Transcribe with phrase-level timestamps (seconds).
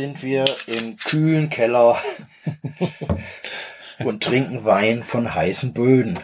[0.00, 1.98] sind wir im kühlen Keller
[3.98, 6.18] und trinken Wein von heißen Böden.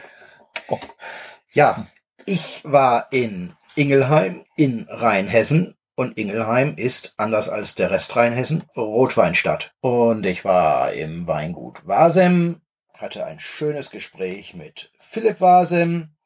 [1.53, 1.87] Ja,
[2.25, 9.75] ich war in Ingelheim in Rheinhessen und Ingelheim ist, anders als der Rest Rheinhessen, Rotweinstadt.
[9.83, 12.63] Und ich war im Weingut Wasem,
[12.95, 16.17] hatte ein schönes Gespräch mit Philipp Wasem,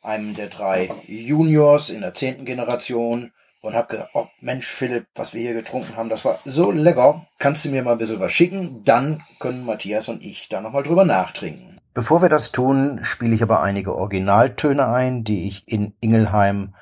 [0.00, 3.32] einem der drei Juniors in der zehnten Generation
[3.62, 7.26] und hab gesagt, oh Mensch Philipp, was wir hier getrunken haben, das war so lecker.
[7.38, 8.82] Kannst du mir mal ein bisschen was schicken?
[8.84, 11.78] Dann können Matthias und ich da nochmal drüber nachtrinken.
[11.92, 16.74] Bevor wir das tun, spiele ich aber einige Originaltöne ein, die ich in Ingelheim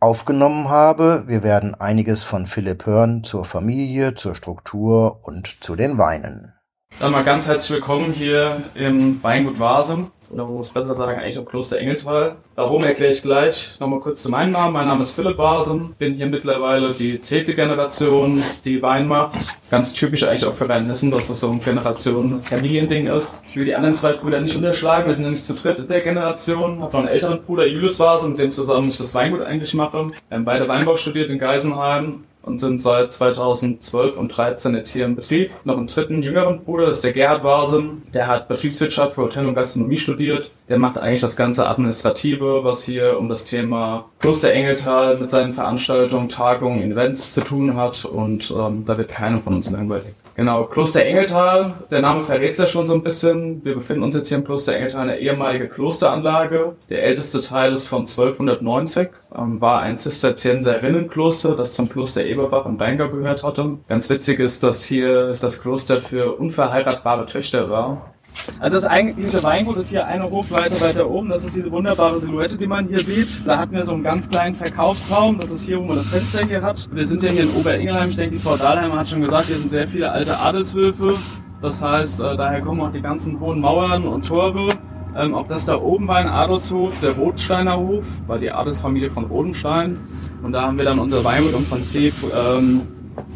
[0.00, 1.24] aufgenommen habe.
[1.26, 6.57] Wir werden einiges von Philipp hören zur Familie, zur Struktur und zu den Weinen.
[7.00, 10.10] Dann mal ganz herzlich willkommen hier im Weingut Wasem.
[10.30, 12.34] Oder man muss besser sagen, eigentlich im Kloster Engeltal.
[12.56, 13.78] Warum erkläre ich gleich.
[13.78, 14.72] Nochmal kurz zu meinem Namen.
[14.72, 15.94] Mein Name ist Philipp Wasem.
[15.96, 19.38] Bin hier mittlerweile die zehnte Generation, die Wein macht.
[19.70, 23.42] Ganz typisch eigentlich auch für Rheinhessen, dass das so ein Generation-Familiending ist.
[23.48, 25.06] Ich will die anderen zwei Brüder nicht unterschlagen.
[25.06, 26.82] Wir sind nämlich zu dritt in der Generation.
[26.82, 30.08] Habe noch einen älteren Bruder, Julius Wasem, mit dem zusammen ich das Weingut eigentlich mache.
[30.28, 35.04] Wir haben beide Weinbau studiert in Geisenheim und sind seit 2012 und 13 jetzt hier
[35.04, 35.50] im Betrieb.
[35.64, 38.02] Noch einen dritten jüngeren Bruder, das ist der Gerhard Wasem.
[38.14, 40.50] Der hat Betriebswirtschaft für Hotel und Gastronomie studiert.
[40.68, 45.52] Der macht eigentlich das ganze Administrative, was hier um das Thema Kloster Engeltal mit seinen
[45.52, 48.04] Veranstaltungen, Tagungen, Events zu tun hat.
[48.04, 50.14] Und ähm, da wird keiner von uns langweilig.
[50.38, 53.64] Genau, Kloster Engeltal, der Name verrät es ja schon so ein bisschen.
[53.64, 56.76] Wir befinden uns jetzt hier im Kloster Engeltal, eine ehemalige Klosteranlage.
[56.88, 62.76] Der älteste Teil ist von 1290, ähm, war ein Zisterzienserinnenkloster, das zum Kloster Eberbach im
[62.76, 63.78] Rheingau gehört hatte.
[63.88, 68.14] Ganz witzig ist, dass hier das Kloster für unverheiratbare Töchter war.
[68.60, 71.28] Also das eigentliche Weingut ist hier eine Hofweite weiter oben.
[71.28, 73.46] Das ist diese wunderbare Silhouette, die man hier sieht.
[73.46, 75.38] Da hatten wir so einen ganz kleinen Verkaufsraum.
[75.38, 76.88] Das ist hier, wo man das Fenster hier hat.
[76.92, 78.08] Wir sind ja hier in Oberingelheim.
[78.08, 81.14] Ich denke, die Frau Dahlheimer hat schon gesagt, hier sind sehr viele alte Adelshöfe.
[81.62, 84.68] Das heißt, äh, daher kommen auch die ganzen hohen Mauern und Tore.
[85.16, 89.30] Ähm, auch das da oben war ein Adelshof, der Rothsteiner Hof, war die Adelsfamilie von
[89.30, 89.98] Odenstein.
[90.42, 92.82] Und da haben wir dann unser Weingut im Prinzip, ähm,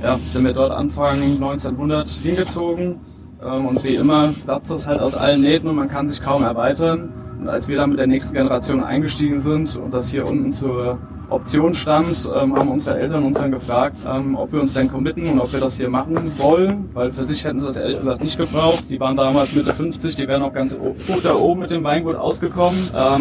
[0.02, 3.00] ja, sind wir dort Anfang 1900 hingezogen
[3.42, 7.12] und wie immer platzt es halt aus allen Nähten und man kann sich kaum erweitern.
[7.40, 10.98] Und als wir dann mit der nächsten Generation eingestiegen sind und das hier unten zur
[11.28, 15.28] Option stand, ähm, haben unsere Eltern uns dann gefragt, ähm, ob wir uns denn committen
[15.28, 18.22] und ob wir das hier machen wollen, weil für sich hätten sie das ehrlich gesagt
[18.22, 18.84] nicht gebraucht.
[18.90, 22.14] Die waren damals Mitte 50, die wären auch ganz gut da oben mit dem Weingut
[22.14, 22.78] ausgekommen.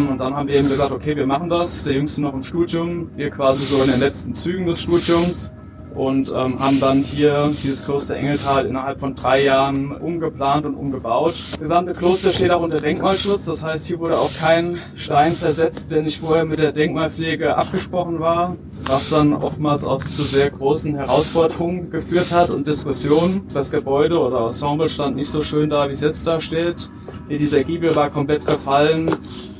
[0.08, 1.84] und dann haben wir eben gesagt, okay, wir machen das.
[1.84, 5.52] Der Jüngste noch im Studium, wir quasi so in den letzten Zügen des Studiums
[5.94, 11.34] und ähm, haben dann hier dieses Kloster Engeltal innerhalb von drei Jahren umgeplant und umgebaut.
[11.50, 15.90] Das gesamte Kloster steht auch unter Denkmalschutz, das heißt, hier wurde auch kein Stein versetzt,
[15.90, 20.94] der nicht vorher mit der Denkmalpflege abgesprochen war, was dann oftmals auch zu sehr großen
[20.94, 23.42] Herausforderungen geführt hat und Diskussionen.
[23.52, 26.90] Das Gebäude oder Ensemble stand nicht so schön da, wie es jetzt da steht.
[27.28, 29.10] Hier dieser Giebel war komplett verfallen.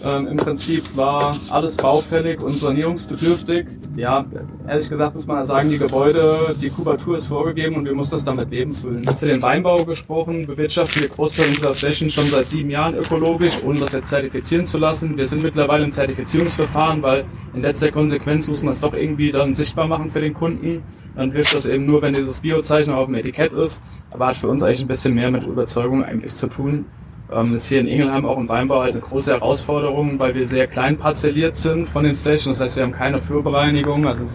[0.04, 3.66] Ähm, Im Prinzip war alles baufällig und sanierungsbedürftig.
[3.94, 4.24] Ja,
[4.66, 8.24] ehrlich gesagt muss man sagen, die Gebäude, die Kubatur ist vorgegeben und wir mussten das
[8.24, 9.06] damit Leben füllen.
[9.16, 13.80] Für den Weinbau gesprochen, bewirtschaften wir Großteil unserer Flächen schon seit sieben Jahren ökologisch, ohne
[13.80, 15.16] das jetzt zertifizieren zu lassen.
[15.16, 17.24] Wir sind mittlerweile im Zertifizierungsverfahren, weil
[17.54, 20.82] in letzter Konsequenz muss man es doch irgendwie dann sichtbar machen für den Kunden.
[21.14, 24.48] Dann hilft das eben nur, wenn dieses Biozeichen auf dem Etikett ist, aber hat für
[24.48, 26.86] uns eigentlich ein bisschen mehr mit Überzeugung eigentlich zu tun
[27.34, 30.66] ähm, ist hier in Ingelheim auch im Weinbau halt eine große Herausforderung, weil wir sehr
[30.66, 32.52] klein parzelliert sind von den Flächen.
[32.52, 34.06] Das heißt, wir haben keine Flurbereinigung.
[34.06, 34.26] Also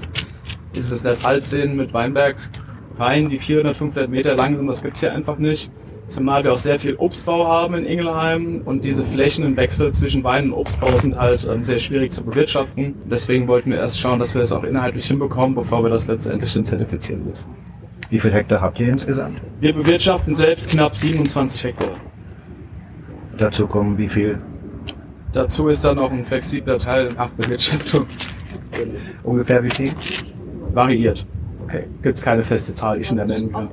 [0.76, 5.38] dieses der Fallszenen mit Weinbergsreihen, die 400, 500 Meter lang sind, das gibt's hier einfach
[5.38, 5.72] nicht.
[6.08, 10.24] Zumal wir auch sehr viel Obstbau haben in Ingelheim und diese Flächen im Wechsel zwischen
[10.24, 12.96] Wein und Obstbau sind halt ähm, sehr schwierig zu bewirtschaften.
[13.12, 16.54] Deswegen wollten wir erst schauen, dass wir das auch inhaltlich hinbekommen, bevor wir das letztendlich
[16.54, 17.52] dann zertifizieren müssen.
[18.10, 19.42] Wie viel Hektar habt ihr insgesamt?
[19.60, 21.90] Wir bewirtschaften selbst knapp 27 Hektar.
[23.38, 24.40] Dazu kommen wie viel?
[25.34, 28.08] Dazu ist dann noch ein flexibler Teil nach Bewirtschaftung.
[29.24, 29.92] Ungefähr wie viel?
[30.74, 31.26] Variiert.
[31.64, 31.84] Okay.
[32.02, 33.70] Gibt es keine feste Zahl, die ich nennen kann.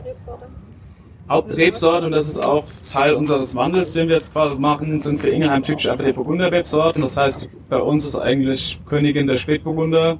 [1.28, 5.28] Hauptrebsorte, und das ist auch Teil unseres Wandels, den wir jetzt quasi machen, sind für
[5.28, 7.00] Ingelheim typisch einfach die Burgunderrebsorten.
[7.00, 10.19] Das heißt, bei uns ist eigentlich Königin der Spätburgunder,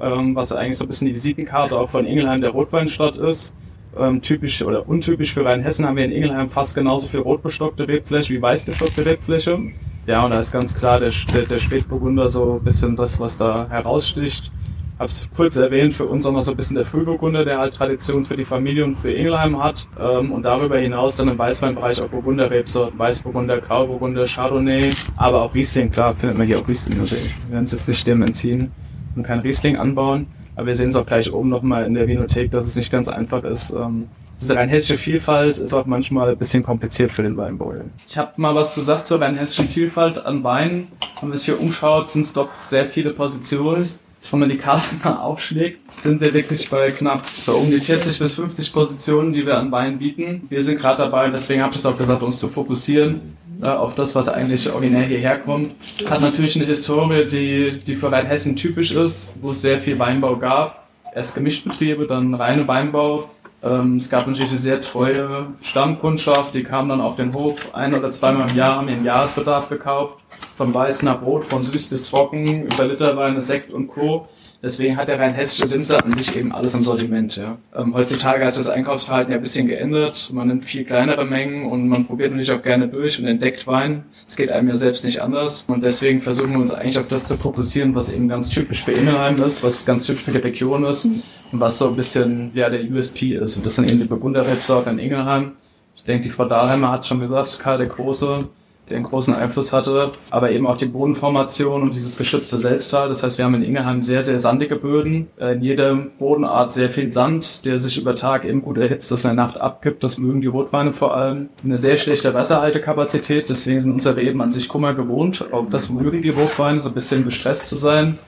[0.00, 3.54] ähm, was eigentlich so ein bisschen die Visitenkarte auch von Ingelheim der Rotweinstadt ist.
[3.96, 8.34] Ähm, typisch oder untypisch für Rheinhessen haben wir in Ingelheim fast genauso viel rotbestockte Rebfläche
[8.34, 9.58] wie weißbestockte Rebfläche.
[10.06, 13.38] Ja, und da ist ganz klar der, der, der Spätburgunder so ein bisschen das, was
[13.38, 14.50] da heraussticht.
[14.98, 17.74] habe es kurz erwähnt, für uns auch noch so ein bisschen der Frühburgunder, der halt
[17.74, 19.86] Tradition für die Familie und für Ingelheim hat.
[20.00, 25.54] Ähm, und darüber hinaus dann im Weißweinbereich auch Burgunder, Rebsorten, Weißburgunder, Grauburgunder, Chardonnay, aber auch
[25.54, 27.00] Riesling, klar, findet man hier auch Riesling.
[27.00, 28.72] Also wir werden es jetzt nicht dem entziehen
[29.16, 30.26] und kein Riesling anbauen.
[30.56, 33.08] Aber wir sehen es auch gleich oben nochmal in der Vinothek, dass es nicht ganz
[33.08, 33.70] einfach ist.
[33.70, 34.08] Ähm,
[34.40, 37.74] diese rheinhessische Vielfalt ist auch manchmal ein bisschen kompliziert für den Weinbau.
[38.08, 40.88] Ich habe mal was gesagt zur rheinhessischen Vielfalt an Weinen.
[41.20, 43.88] Wenn man sich hier umschaut, sind es doch sehr viele Positionen.
[44.30, 48.18] Wenn man die Karte mal aufschlägt, sind wir wirklich bei knapp so um die 40
[48.18, 50.46] bis 50 Positionen, die wir an Weinen bieten.
[50.48, 53.20] Wir sind gerade dabei, deswegen habe ich es auch gesagt, uns zu fokussieren
[53.62, 55.72] auf das, was eigentlich originär hierher kommt.
[56.08, 60.36] Hat natürlich eine Historie, die, die für Rheinhessen typisch ist, wo es sehr viel Weinbau
[60.36, 60.88] gab.
[61.14, 63.28] Erst Gemischtbetriebe, dann reine Weinbau.
[63.62, 67.94] Ähm, es gab natürlich eine sehr treue Stammkundschaft, die kam dann auf den Hof ein
[67.94, 70.18] oder zweimal im Jahr, haben ihren Jahresbedarf gekauft.
[70.56, 74.28] Von weiß nach rot, von süß bis trocken, über Literweine, Sekt und Co.
[74.64, 77.36] Deswegen hat der rheinhessische Winzer an sich eben alles im Sortiment.
[77.36, 77.58] Ja.
[77.76, 80.30] Ähm, heutzutage hat sich das Einkaufsverhalten ja ein bisschen geändert.
[80.32, 84.04] Man nimmt viel kleinere Mengen und man probiert natürlich auch gerne durch und entdeckt Wein.
[84.26, 85.66] Es geht einem ja selbst nicht anders.
[85.68, 88.92] Und deswegen versuchen wir uns eigentlich auf das zu fokussieren, was eben ganz typisch für
[88.92, 92.70] Ingelheim ist, was ganz typisch für die Region ist und was so ein bisschen ja
[92.70, 93.58] der USP ist.
[93.58, 95.52] Und das sind eben die Burgunder-Rebsorten in Ingelheim.
[95.94, 98.48] Ich denke, die Frau Dahlheimer hat schon gesagt, Karl der Große
[98.88, 103.08] der einen großen Einfluss hatte, aber eben auch die Bodenformation und dieses geschützte Selbsttal.
[103.08, 105.28] Das heißt, wir haben in Ingelheim sehr, sehr sandige Böden.
[105.38, 109.28] In jeder Bodenart sehr viel Sand, der sich über Tag eben gut erhitzt, dass in
[109.28, 110.04] der Nacht abgibt.
[110.04, 111.48] Das mögen die Rotweine vor allem.
[111.64, 115.46] Eine sehr schlechte Wasserhaltekapazität, deswegen sind unsere Reben an sich Kummer gewohnt.
[115.50, 118.18] Auch das mögen die Rotweine, so ein bisschen gestresst zu sein.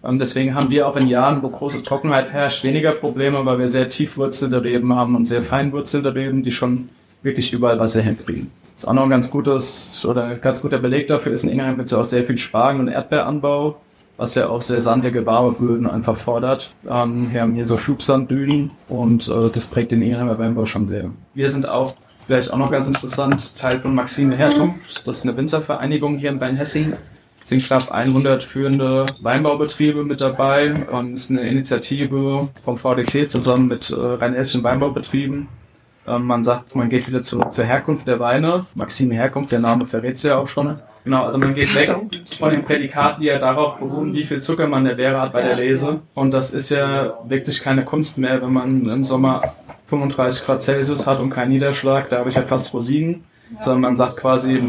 [0.00, 3.68] Und deswegen haben wir auch in Jahren, wo große Trockenheit herrscht, weniger Probleme, weil wir
[3.68, 6.88] sehr tiefwurzelnde Reben haben und sehr feinwurzelnde Reben, die schon
[7.22, 8.50] wirklich überall Wasser hinkriegen.
[8.76, 11.78] Das ist auch noch ein ganz gutes oder ganz guter Beleg dafür ist, in Ingelheim
[11.78, 13.80] gibt es auch sehr viel Spargel- und Erdbeeranbau,
[14.18, 16.68] was ja auch sehr sandige Böden einfach fordert.
[16.86, 21.10] Ähm, wir haben hier so Flugsanddünen und äh, das prägt den Ingelheimer Weinbau schon sehr.
[21.32, 21.94] Wir sind auch,
[22.26, 25.06] vielleicht auch noch ganz interessant, Teil von Maxime Herkunft.
[25.06, 26.96] Das ist eine Winzervereinigung hier in Rheinhessen.
[27.42, 33.30] Es sind knapp 100 führende Weinbaubetriebe mit dabei und es ist eine Initiative vom VDT
[33.30, 35.48] zusammen mit äh, rheinhessischen Weinbaubetrieben
[36.06, 38.66] man sagt, man geht wieder zu, zur Herkunft der Weine.
[38.74, 40.78] Maxime Herkunft, der Name verrät es ja auch schon.
[41.04, 41.94] Genau, also man geht weg
[42.38, 45.42] von den Prädikaten, die ja darauf beruhen, wie viel Zucker man der Beere hat bei
[45.42, 46.00] der Lese.
[46.14, 49.42] Und das ist ja wirklich keine Kunst mehr, wenn man im Sommer
[49.86, 52.08] 35 Grad Celsius hat und keinen Niederschlag.
[52.08, 53.24] Da habe ich ja fast Rosinen.
[53.60, 54.60] Sondern man sagt quasi,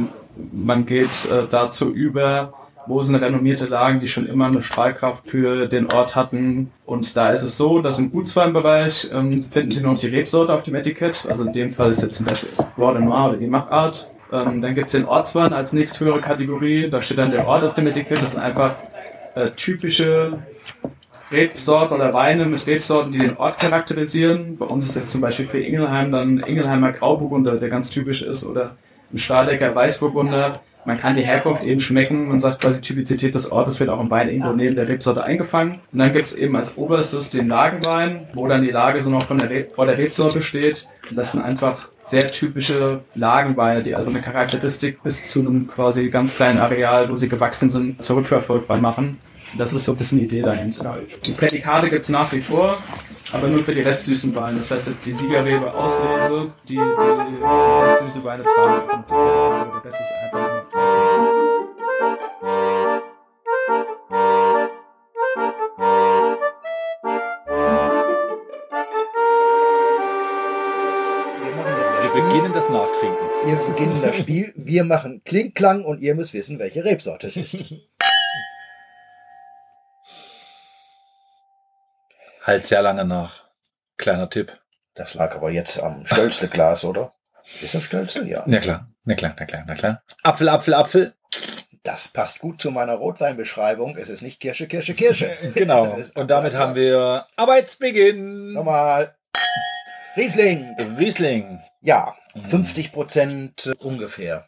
[0.51, 2.54] man geht äh, dazu über,
[2.88, 6.72] wo sind renommierte Lagen, die schon immer eine Strahlkraft für den Ort hatten.
[6.86, 10.63] Und da ist es so, dass im Gutsweinbereich ähm, finden Sie noch die Rebsorte auf
[10.63, 11.25] dem Etikett.
[11.30, 14.10] Also in dem Fall ist jetzt zum Beispiel Broad Noir oder die Machart.
[14.31, 16.89] Ähm, dann gibt es den Ortswein als nächsthöhere Kategorie.
[16.89, 18.22] Da steht dann der Ort auf dem Etikett.
[18.22, 18.75] Das sind einfach
[19.36, 20.40] äh, typische
[21.31, 24.57] Rebsorten oder Weine mit Rebsorten, die den Ort charakterisieren.
[24.57, 28.45] Bei uns ist jetzt zum Beispiel für Ingelheim dann Ingelheimer Grauburgunder, der ganz typisch ist,
[28.45, 28.75] oder
[29.12, 30.54] ein Stahldecker Weißburgunder
[30.88, 32.30] man kann die Herkunft eben schmecken.
[32.30, 35.81] Man sagt quasi, Typizität des Ortes wird auch im Wein irgendwo der Rebsorte eingefangen.
[35.92, 39.23] Und dann gibt es eben als oberstes den Lagenwein, wo dann die Lage so noch
[39.23, 40.88] von der Re vor der Rebsorte steht.
[41.09, 46.09] Und das sind einfach sehr typische Lagenweine, die also eine Charakteristik bis zu einem quasi
[46.09, 49.18] ganz kleinen Areal, wo sie gewachsen sind, zurückverfolgbar machen.
[49.57, 51.00] Das ist so ein bisschen die Idee dahinter.
[51.26, 52.78] Die Prädikate gibt es nach wie vor,
[53.33, 54.57] aber nur für die restsüßen Weine.
[54.59, 57.44] Das heißt, die Siegerrebe Auslese, die, die, die
[57.83, 60.56] restsüße Weine tragen und Rest ist einfach
[73.47, 74.51] Wir beginnen das Spiel.
[74.57, 77.56] Wir machen Kling-Klang und ihr müsst wissen, welche Rebsorte es ist.
[82.44, 83.45] Halt sehr lange nach.
[83.95, 84.59] Kleiner Tipp.
[84.95, 87.13] Das lag aber jetzt am Stölzle-Glas, oder?
[87.61, 88.27] Ist das Stölzle?
[88.27, 88.44] Ja.
[88.47, 90.04] Na klar, na klar, na klar, na klar.
[90.23, 91.13] Apfel, Apfel, Apfel.
[91.83, 93.95] Das passt gut zu meiner Rotweinbeschreibung.
[93.95, 95.31] Es ist nicht Kirsche, Kirsche, Kirsche.
[95.56, 95.97] genau.
[96.16, 98.51] Und damit haben wir Arbeitsbeginn.
[98.51, 99.17] Nochmal.
[100.18, 100.76] Riesling.
[100.97, 101.59] Riesling.
[101.81, 102.16] Ja,
[102.50, 104.47] 50 Prozent ungefähr.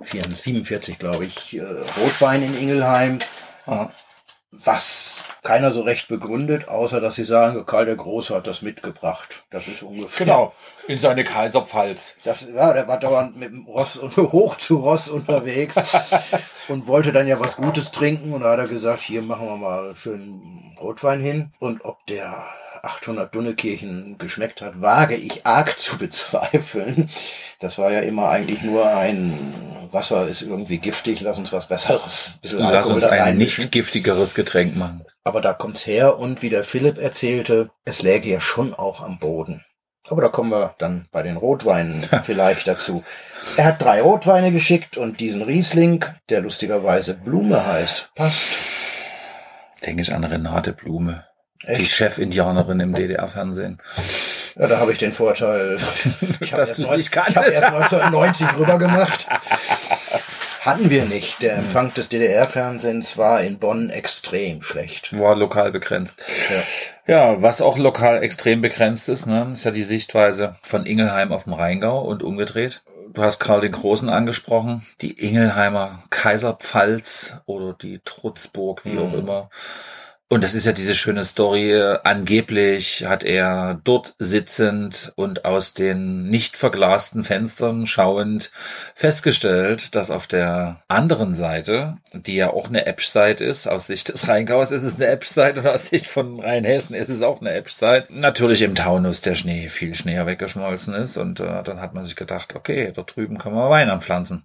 [0.00, 1.54] 47, glaube ich.
[1.54, 1.62] Äh,
[2.00, 3.18] Rotwein in Ingelheim.
[4.50, 9.44] Was keiner so recht begründet, außer dass sie sagen, Karl der Große hat das mitgebracht.
[9.50, 10.26] Das ist ungefähr.
[10.26, 10.54] Genau,
[10.88, 12.16] in seine Kaiserpfalz.
[12.24, 15.76] Das, ja, der war dauernd mit dem Ross und hoch zu Ross unterwegs
[16.68, 19.56] und wollte dann ja was Gutes trinken und da hat er gesagt, hier machen wir
[19.56, 22.44] mal schön Rotwein hin und ob der
[22.82, 27.08] 800 Dunnekirchen geschmeckt hat, wage ich arg zu bezweifeln.
[27.60, 29.32] Das war ja immer eigentlich nur ein
[29.92, 34.74] Wasser ist irgendwie giftig, lass uns was Besseres, bisschen Lass uns ein nicht giftigeres Getränk
[34.74, 35.04] machen.
[35.22, 39.18] Aber da kommt's her und wie der Philipp erzählte, es läge ja schon auch am
[39.18, 39.64] Boden.
[40.08, 43.04] Aber da kommen wir dann bei den Rotweinen vielleicht dazu.
[43.56, 48.48] Er hat drei Rotweine geschickt und diesen Riesling, der lustigerweise Blume heißt, passt.
[49.84, 51.24] Denke ich an Renate Blume,
[51.66, 51.92] die Echt?
[51.92, 53.78] Chefindianerin im DDR-Fernsehen.
[54.58, 55.78] Ja, da habe ich den Vorteil,
[56.40, 57.54] ich habe Dass du's neun- nicht ich hab kanntest.
[57.54, 59.26] erst 1990 rüber gemacht.
[60.60, 61.42] Hatten wir nicht.
[61.42, 65.18] Der Empfang des DDR-Fernsehens war in Bonn extrem schlecht.
[65.18, 66.14] War lokal begrenzt.
[67.06, 67.32] Ja.
[67.32, 71.44] Ja, was auch lokal extrem begrenzt ist, ne, ist ja die Sichtweise von Ingelheim auf
[71.44, 72.82] dem Rheingau und umgedreht.
[73.12, 79.18] Du hast Karl den Großen angesprochen, die Ingelheimer Kaiserpfalz oder die Trutzburg, wie auch Mhm.
[79.18, 79.50] immer.
[80.32, 81.78] Und das ist ja diese schöne Story.
[82.04, 88.50] Angeblich hat er dort sitzend und aus den nicht verglasten Fenstern schauend
[88.94, 94.26] festgestellt, dass auf der anderen Seite, die ja auch eine Epsch-Seite ist, aus Sicht des
[94.26, 98.06] Rheingaus ist es eine Epsch-Seite und aus Sicht von Rheinhessen ist es auch eine Epsch-Seite.
[98.14, 102.16] Natürlich im Taunus der Schnee, viel Schnee weggeschmolzen ist und äh, dann hat man sich
[102.16, 104.44] gedacht, okay, dort drüben kann man Wein anpflanzen.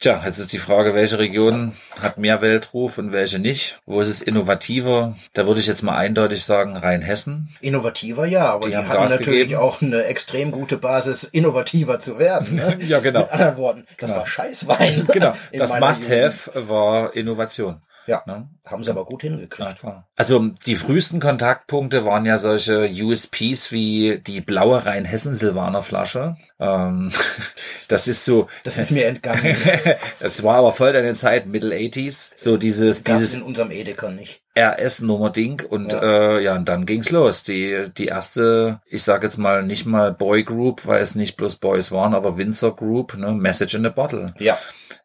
[0.00, 3.80] Tja, jetzt ist die Frage, welche Region hat mehr Weltruf und welche nicht?
[3.84, 5.16] Wo ist es innovativer?
[5.32, 7.48] Da würde ich jetzt mal eindeutig sagen Rheinhessen.
[7.62, 9.60] Innovativer, ja, aber Die die, haben hatten natürlich gegeben.
[9.60, 12.54] auch eine extrem gute Basis, innovativer zu werden.
[12.54, 12.78] Ne?
[12.86, 13.22] Ja, genau.
[13.22, 14.20] Mit anderen Worten, das Genau.
[14.20, 15.04] war Scheißwein.
[15.12, 17.82] Genau, das Must-Have war Innovation.
[18.08, 18.48] Ja, Ne?
[18.66, 19.78] haben sie aber gut Ja, hingekriegt.
[19.80, 20.08] klar.
[20.16, 26.36] Also die frühesten Kontaktpunkte waren ja solche USPs wie die blaue Rheinhessen-Silvaner Flasche.
[26.58, 27.12] Ähm,
[27.88, 29.56] das ist so, Das ist mir entgangen.
[30.20, 32.30] das war aber voll deine Zeit, Middle 80s.
[32.36, 34.40] So dieses, Gab es dieses in unserem Edeka nicht.
[34.58, 36.02] RS-Nummer-Ding und Ja.
[36.38, 37.44] äh, ja, und dann ging's los.
[37.44, 41.56] Die die erste, ich sage jetzt mal nicht mal Boy Group, weil es nicht bloß
[41.56, 44.58] Boys waren, aber Windsor Group, ne, Message in a Bottle, Ja,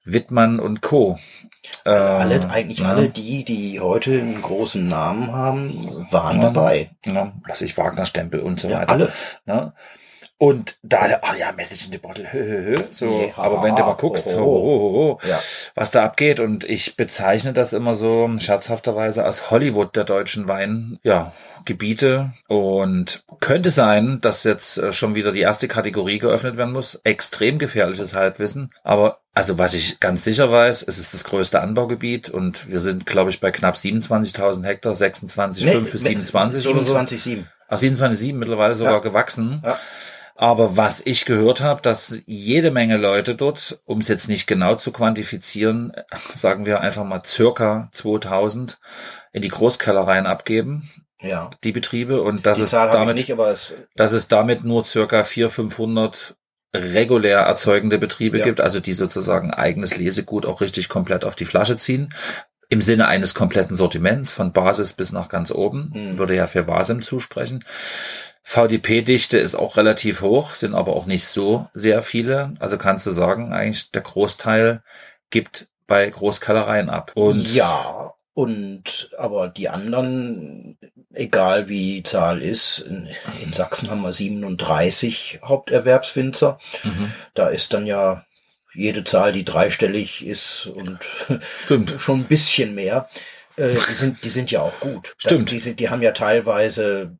[0.06, 1.20] Wittmann und Co.
[1.86, 6.50] Äh, alle, eigentlich ja, alle die, die heute einen großen Namen haben, waren Ja.
[6.50, 6.92] dabei.
[7.06, 8.92] Ja, was ich Wagner Stempel und so Ja, weiter.
[8.92, 9.12] alle.
[9.46, 9.74] Ne?
[10.44, 13.78] Und da, ach ja, Message in the Bottle, hö, hö, hö, so, Ja, aber wenn
[13.78, 15.40] du mal guckst, ho, ho, ho, Ja.
[15.74, 21.00] was da abgeht und ich bezeichne das immer so scherzhafterweise als Hollywood der deutschen Wein,
[21.02, 21.32] ja,
[21.64, 27.00] Gebiete und könnte sein, dass jetzt äh, schon wieder die erste Kategorie geöffnet werden muss.
[27.06, 32.28] Extrem gefährliches Halbwissen, aber also was ich ganz sicher weiß, es ist das größte Anbaugebiet
[32.30, 36.96] und wir sind, glaube ich, bei knapp 27.000 Hektar, 26,5 bis 27 oder so.
[36.98, 37.46] 27,7.
[37.70, 39.00] Ach, 27,7 mittlerweile sogar Ja.
[39.00, 39.62] gewachsen.
[39.66, 39.80] Ja.
[40.36, 44.76] Aber was ich gehört habe, dass jede Menge Leute dort, um es jetzt nicht genau
[44.76, 45.94] zu quantifizieren,
[46.36, 48.80] sagen wir einfach mal circa 2000
[49.32, 50.90] in die Großkellereien abgeben,
[51.22, 51.52] Ja.
[51.64, 55.54] die Betriebe, und habe ich damit, nicht, aber es, dass es damit nur circa 400,
[55.54, 56.36] 500
[56.76, 58.44] regulär erzeugende Betriebe Ja.
[58.44, 62.10] gibt, also die sozusagen eigenes Lesegut auch richtig komplett auf die Flasche ziehen.
[62.70, 66.18] Im Sinne eines kompletten Sortiments, von Basis bis nach ganz oben, Mhm.
[66.18, 67.64] würde ja für Vasim zusprechen.
[68.44, 72.54] VDP-Dichte ist auch relativ hoch, sind aber auch nicht so sehr viele.
[72.60, 74.84] Also kannst du sagen, eigentlich der Großteil
[75.30, 77.14] gibt bei Großkellereien ab.
[77.16, 80.78] Und ja, und aber die anderen,
[81.14, 83.08] egal wie die Zahl ist, in,
[83.44, 86.58] in Sachsen haben wir 37 Haupterwerbswinzer.
[86.84, 87.14] Mhm.
[87.36, 88.26] Da ist dann ja
[88.76, 91.00] jede Zahl, die dreistellig ist und
[91.64, 91.96] Stimmt.
[92.00, 93.08] schon ein bisschen mehr.
[93.56, 95.14] Äh, die sind, die sind ja auch gut.
[95.18, 95.52] Stimmt.
[95.52, 97.16] die, sind, die haben ja teilweise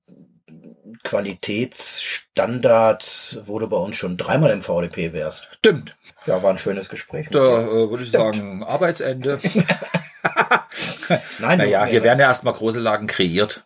[1.04, 5.48] Qualitätsstandards, wo du bei uns schon dreimal im VDP wärst.
[5.58, 5.96] Stimmt.
[6.26, 7.28] Ja, war ein schönes Gespräch.
[7.32, 8.36] Da äh, würde ich Stimmt.
[8.36, 9.40] sagen, Arbeitsende.
[11.40, 13.66] Nein, naja, hier werden ja erstmal große Lagen kreiert.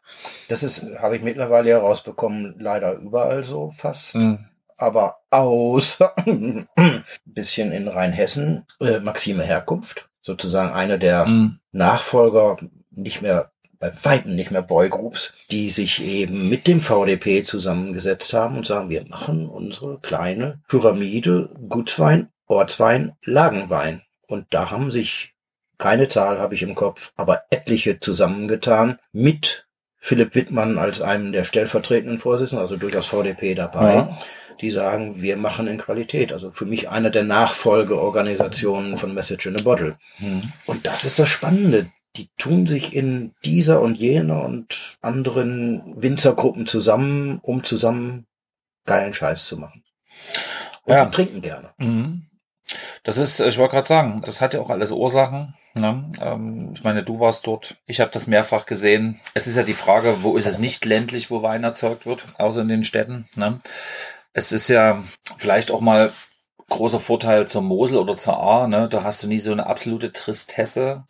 [0.50, 4.16] Das ist, habe ich mittlerweile herausbekommen, leider überall so fast.
[4.16, 4.46] Mhm.
[4.78, 6.68] Aber außer ein
[7.26, 11.60] bisschen in Rheinhessen, äh, Maxime Herkunft, sozusagen einer der Mhm.
[11.72, 12.58] Nachfolger,
[12.92, 18.58] nicht mehr, bei Weitem nicht mehr Boygroups, die sich eben mit dem VDP zusammengesetzt haben
[18.58, 24.02] und sagen, wir machen unsere kleine Pyramide Gutswein, Ortswein, Lagenwein.
[24.28, 25.34] Und da haben sich,
[25.78, 29.68] keine Zahl habe ich im Kopf, aber etliche zusammengetan mit
[30.00, 34.14] Philipp Wittmann als einem der stellvertretenden Vorsitzenden, also durchaus VDP dabei, Ja.
[34.62, 36.32] die sagen, wir machen in Qualität.
[36.34, 39.98] Also für mich einer der Nachfolgeorganisationen von Message in a Bottle.
[40.20, 40.44] Mhm.
[40.66, 41.88] Und das ist das Spannende.
[42.18, 48.26] Die tun sich in dieser und jener und anderen Winzergruppen zusammen, um zusammen
[48.86, 49.84] geilen Scheiß zu machen.
[50.84, 51.06] Und Ja.
[51.06, 51.70] die trinken gerne.
[51.78, 52.24] Mhm.
[53.04, 55.54] Das ist, ich wollte gerade sagen, das hat ja auch alles Ursachen.
[55.74, 56.12] Ne?
[56.20, 57.78] Ähm, ich meine, du warst dort.
[57.86, 59.20] Ich habe das mehrfach gesehen.
[59.34, 62.62] Es ist ja die Frage, wo ist es nicht ländlich, wo Wein erzeugt wird, außer
[62.62, 63.28] in den Städten.
[63.36, 63.60] Ne?
[64.34, 65.02] Es ist ja
[65.38, 66.12] vielleicht auch mal
[66.70, 68.88] großer Vorteil zur Mosel oder zur A, ne?
[68.90, 71.06] Da hast du nie so eine absolute Tristesse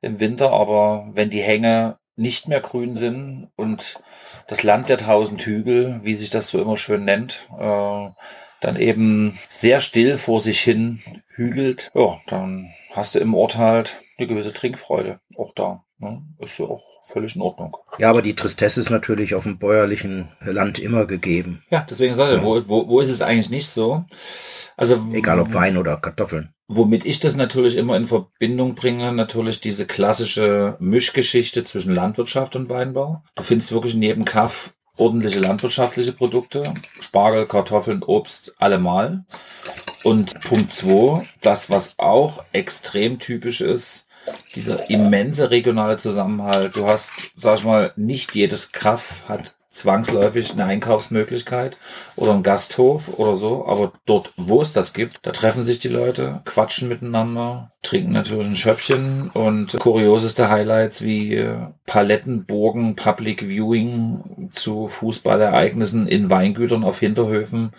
[0.00, 4.00] im Winter, aber wenn die Hänge nicht mehr grün sind und
[4.48, 8.10] das Land der tausend Hügel, wie sich das so immer schön nennt, äh,
[8.60, 11.00] dann eben sehr still vor sich hin
[11.34, 15.85] hügelt, ja, dann hast du im Ort halt eine gewisse Trinkfreude auch da.
[15.98, 16.22] Ne?
[16.40, 17.76] Ist ja auch völlig in Ordnung.
[17.98, 21.62] Ja, aber die Tristesse ist natürlich auf dem bäuerlichen Land immer gegeben.
[21.70, 22.44] Ja, deswegen sage ich, Ja.
[22.44, 24.04] wo, wo, wo ist es eigentlich nicht so?
[24.76, 26.52] Also Egal ob Wein oder Kartoffeln.
[26.68, 32.68] Womit ich das natürlich immer in Verbindung bringe, natürlich diese klassische Mischgeschichte zwischen Landwirtschaft und
[32.68, 33.22] Weinbau.
[33.36, 36.74] Du findest wirklich in jedem Kaff ordentliche landwirtschaftliche Produkte.
[37.00, 39.24] Spargel, Kartoffeln, Obst, allemal.
[40.02, 44.05] Und Punkt zwei, das, was auch extrem typisch ist,
[44.54, 46.76] dieser immense regionale Zusammenhalt.
[46.76, 51.76] Du hast, sag ich mal, nicht jedes Kaff hat zwangsläufig eine Einkaufsmöglichkeit
[52.16, 55.88] oder einen Gasthof oder so, aber dort, wo es das gibt, da treffen sich die
[55.88, 64.50] Leute, quatschen miteinander, trinken natürlich ein Schöppchen und kurioseste Highlights wie äh, Palettenburgen, Public Viewing
[64.52, 67.72] zu Fußballereignissen in Weingütern auf Hinterhöfen,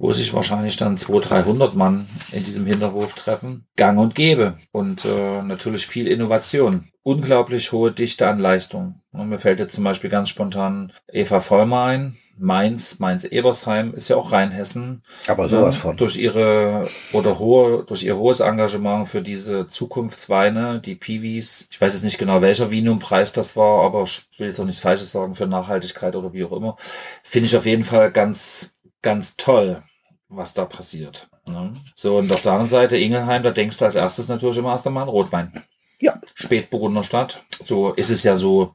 [0.00, 3.66] wo sich wahrscheinlich dann 200, 300 Mann in diesem Hinterhof treffen.
[3.76, 6.88] Gang und Gäbe und äh, natürlich viel Innovation.
[7.02, 9.02] Unglaublich hohe Dichte an Leistung.
[9.12, 12.16] Und mir fällt jetzt zum Beispiel ganz spontan Eva Vollmer ein.
[12.38, 15.02] Mainz, Mainz-Ebersheim ist ja auch Rheinhessen.
[15.28, 15.96] Aber sowas Ja, von.
[15.98, 21.68] Durch ihre oder hohe, durch ihr hohes Engagement für diese Zukunftsweine, die Piwis.
[21.70, 24.80] Ich weiß jetzt nicht genau, welcher Vinum-Preis das war, aber ich will jetzt auch nichts
[24.80, 26.76] Falsches sagen für Nachhaltigkeit oder wie auch immer.
[27.22, 29.82] Finde ich auf jeden Fall ganz, ganz toll,
[30.30, 31.28] was da passiert.
[31.46, 31.72] Ne?
[31.96, 34.86] So, und auf der anderen Seite Ingelheim, da denkst du als erstes natürlich immer erst
[34.86, 35.64] einmal an Rotwein.
[35.98, 36.18] Ja.
[36.34, 37.42] Spätburgunder Stadt.
[37.64, 38.74] So ist es ja so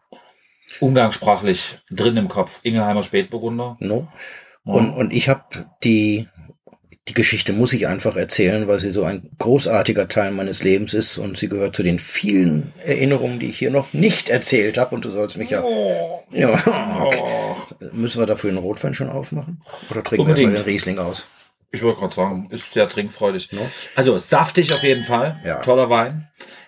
[0.80, 2.60] umgangssprachlich drin im Kopf.
[2.64, 3.78] Ingelheimer Spätburgunder.
[3.80, 4.08] No?
[4.66, 4.74] Ja.
[4.74, 5.44] Und, und ich habe
[5.84, 6.28] die,
[7.08, 11.18] die Geschichte muss ich einfach erzählen, weil sie so ein großartiger Teil meines Lebens ist
[11.18, 14.94] und sie gehört zu den vielen Erinnerungen, die ich hier noch nicht erzählt habe.
[14.94, 15.64] Und du sollst mich ja.
[16.32, 16.50] ja
[17.00, 17.22] okay.
[17.24, 17.86] Oh.
[17.94, 19.62] Müssen wir dafür den Rotwein schon aufmachen?
[19.90, 20.52] Oder trinken wir Unbedingt.
[20.52, 21.26] erstmal den Riesling aus?
[21.76, 23.52] Ich wollte gerade sagen, ist sehr trinkfreudig.
[23.52, 23.62] No?
[23.96, 25.36] Also saftig auf jeden Fall.
[25.46, 25.62] Ja.
[25.62, 26.28] Toller Wein.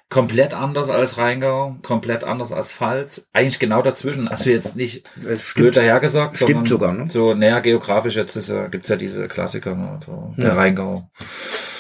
[0.09, 3.27] Komplett anders als Rheingau, komplett anders als Pfalz.
[3.33, 4.29] Eigentlich genau dazwischen.
[4.29, 5.75] Also jetzt nicht Es blöd stimmt.
[5.75, 7.09] dahergesagt, Stimmt sogar, ne?
[7.09, 9.99] so näher geografisch jetzt ist ja, gibt's ja diese Klassiker, ne?
[10.05, 10.53] so der Ja.
[10.53, 11.09] Rheingau,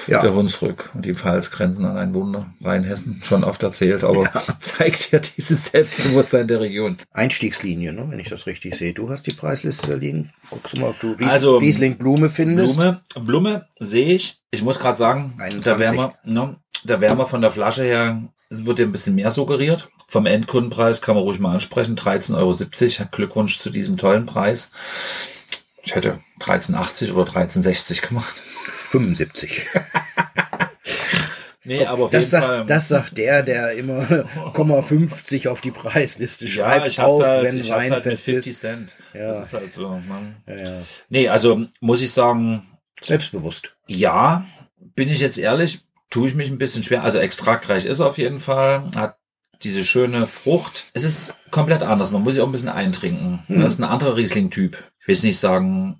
[0.07, 0.21] Ja.
[0.21, 2.47] der Hunsrück und die Pfalz grenzen an ein Wunder.
[2.61, 6.97] Rheinhessen, schon oft erzählt, aber zeigt ja dieses Selbstbewusstsein der Region.
[7.11, 8.05] Einstiegslinie, ne?
[8.09, 8.93] wenn ich das richtig sehe.
[8.93, 10.31] Du hast die Preisliste da liegen.
[10.49, 12.77] Guckst du mal, ob du Ries Also, Riesling Blume findest.
[12.77, 14.39] Blume, Blume sehe ich.
[14.51, 15.63] Ich muss gerade sagen, 21.
[15.63, 19.89] der Wärmer, ne, der Wärmer von der Flasche her wird ja ein bisschen mehr suggeriert.
[20.07, 21.97] Vom Endkundenpreis kann man ruhig mal ansprechen.
[21.97, 23.09] 13,70 Euro.
[23.11, 24.71] Glückwunsch zu diesem tollen Preis.
[25.83, 28.33] Ich hätte 13,80 oder 13,60 gemacht.
[28.87, 29.61] 75.
[31.63, 32.57] Nee, aber auf Das jeden Fall.
[32.59, 34.05] sagt, das sagt der, der immer
[34.53, 38.23] Komma 50 auf die Preisliste schreibt, ich hab's auf, halt, wenn ich Wein halt fest
[38.23, 38.61] 50 ist.
[38.61, 38.95] Cent.
[39.13, 39.27] Ja.
[39.27, 39.89] Das ist halt so.
[39.89, 40.37] Man.
[40.47, 40.81] Ja, ja.
[41.09, 42.65] Nee, also muss ich sagen,
[43.03, 43.75] Selbstbewusst.
[43.85, 44.45] Ja,
[44.95, 47.03] bin ich jetzt ehrlich, tue ich mich ein bisschen schwer.
[47.03, 49.17] Also extraktreich ist auf jeden Fall, hat
[49.61, 50.85] diese schöne Frucht.
[50.93, 52.11] Es ist komplett anders.
[52.11, 53.43] Man muss sich auch ein bisschen eintrinken.
[53.49, 53.59] Mhm.
[53.59, 54.77] Das ist ein anderer Riesling-Typ.
[55.01, 55.99] Ich will jetzt nicht sagen,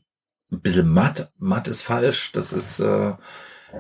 [0.52, 1.32] ein bisschen matt.
[1.38, 2.32] Matt ist falsch.
[2.32, 3.14] Das ist äh,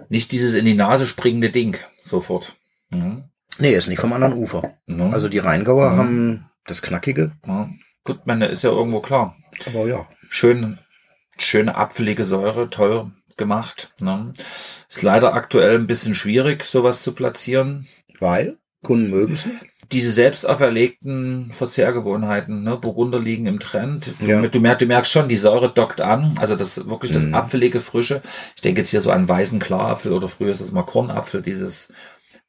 [0.09, 2.55] nicht dieses in die Nase springende Ding sofort.
[2.89, 3.23] Mhm.
[3.59, 4.73] Nee, ist nicht vom anderen Ufer.
[4.85, 5.13] Mhm.
[5.13, 5.97] Also die Rheingauer Mhm.
[5.97, 7.69] haben das Knackige, ja.
[8.03, 9.35] Gut, meine, ist ja irgendwo klar.
[9.65, 10.07] aber ja.
[10.29, 10.79] schön,
[11.37, 13.93] schöne apfelige Säure, toll gemacht.
[13.99, 14.31] Ne?
[14.89, 17.87] Ist leider aktuell ein bisschen schwierig, sowas zu platzieren.
[18.19, 19.57] Weil Kunden mögen es nicht.
[19.91, 22.77] Diese selbst auferlegten Verzehrgewohnheiten, ne?
[22.77, 24.13] Burgunder liegen im Trend.
[24.19, 24.41] Du, Ja.
[24.41, 26.35] du, merkst, du merkst schon, die Säure dockt an.
[26.39, 27.35] Also das wirklich das Mhm.
[27.35, 28.21] apfelige Frische.
[28.55, 31.89] Ich denke jetzt hier so an weißen Klarapfel oder früher ist das mal Kornapfel, dieses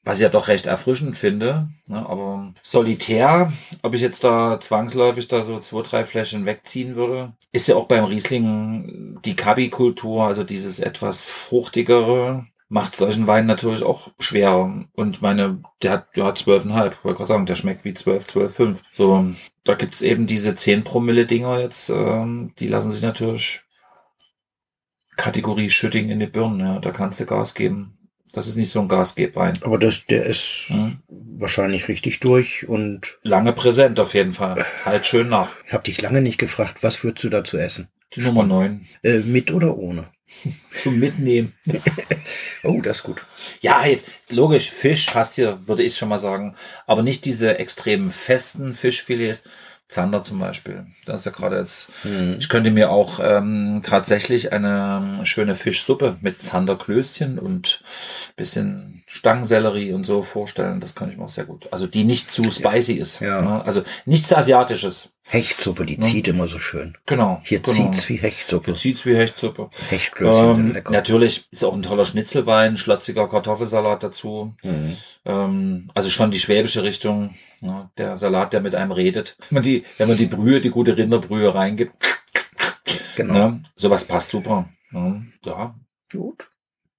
[0.05, 1.69] was ich ja doch recht erfrischend finde.
[1.87, 1.99] Ne?
[2.09, 7.69] Aber solitär, ob ich jetzt da zwangsläufig da so zwei, drei Fläschchen wegziehen würde, ist
[7.69, 14.11] ja auch beim Riesling die Kabi-Kultur, also dieses etwas fruchtigere, macht solchen Wein natürlich auch
[14.19, 14.85] schwerer.
[14.93, 18.83] Und meine, der hat ja zwölfeinhalb, wollte gerade sagen, der schmeckt wie zwölf, zwölf, fünf.
[18.93, 19.25] So,
[19.65, 23.63] da gibt's eben diese 10 Promille Dinger jetzt, ähm, die lassen sich natürlich
[25.17, 27.95] Kategorie Schütting in die Birnen, ja, da kannst du Gas geben.
[28.33, 29.55] Das ist nicht so ein Gasgebwein.
[29.63, 30.99] Aber das, der ist Mhm.
[31.09, 34.65] wahrscheinlich richtig durch und Lange präsent auf jeden Fall.
[34.85, 35.49] Halt schön nach.
[35.67, 37.89] ich habe dich lange nicht gefragt, was würdest du dazu essen?
[38.15, 38.87] Die Nummer 9.
[39.03, 40.05] Äh, mit oder ohne?
[40.75, 41.53] Zum Mitnehmen.
[42.65, 43.25] Oh, das ist gut.
[43.61, 43.85] Ja,
[44.31, 46.57] logisch, Fisch hast hier, würde ich schon mal sagen.
[46.89, 49.45] Aber nicht diese extrem festen Fischfilets.
[49.89, 50.87] Zander zum Beispiel.
[51.07, 51.91] Das ist ja gerade jetzt.
[52.39, 57.83] Ich könnte mir auch ähm, tatsächlich eine schöne Fischsuppe mit Zanderklößchen und
[58.37, 60.81] bisschen Stangensellerie und so vorstellen.
[60.81, 61.69] Das kann ich mir auch sehr gut.
[61.71, 63.21] Also die nicht zu spicy ist.
[63.21, 63.41] Ja.
[63.41, 63.65] Ne?
[63.65, 65.09] Also nichts Asiatisches.
[65.31, 66.97] Hechtsuppe, die zieht immer so schön.
[67.05, 67.41] Genau.
[67.45, 67.75] Hier genau.
[67.77, 68.67] zieht's wie Hechtsuppe.
[68.67, 69.69] Hier zieht's wie Hechtsuppe.
[69.91, 70.93] Hechtklößchen sind Ähm, lecker.
[70.93, 74.55] natürlich ist auch ein toller Schnitzelwein, schlotziger Kartoffelsalat dazu.
[74.63, 74.97] Mhm.
[75.27, 77.35] Ähm, also schon die schwäbische Richtung.
[77.61, 79.37] Ja, der Salat, der mit einem redet.
[79.51, 81.93] Wenn man die, wenn man die Brühe, die gute Rinderbrühe reingibt,
[83.17, 83.35] Genau.
[83.35, 84.69] ne, sowas passt super.
[84.93, 85.75] Ja, ja,
[86.13, 86.49] Gut.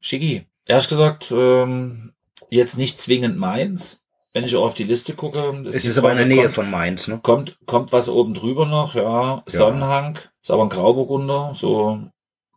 [0.02, 0.45] schicki.
[0.65, 2.13] Ehrlich gesagt, ähm,
[2.50, 4.02] jetzt nicht zwingend meins.
[4.32, 5.63] Wenn ich auf die Liste gucke.
[5.69, 7.19] Es ist aber in der Nähe kommt, von Mainz, ne?
[7.24, 9.41] Kommt, kommt was oben drüber noch, ja.
[9.48, 12.04] Sonnenhang, ist aber ein Grauburgunder, so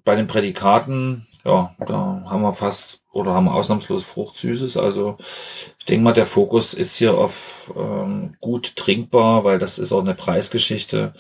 [0.05, 4.77] bei den Prädikaten, ja, da haben wir fast oder haben wir ausnahmslos Fruchtsüßes.
[4.77, 5.17] Also
[5.79, 10.01] ich denke mal, der Fokus ist hier auf ähm, gut trinkbar, weil das ist auch
[10.01, 11.13] eine Preisgeschichte.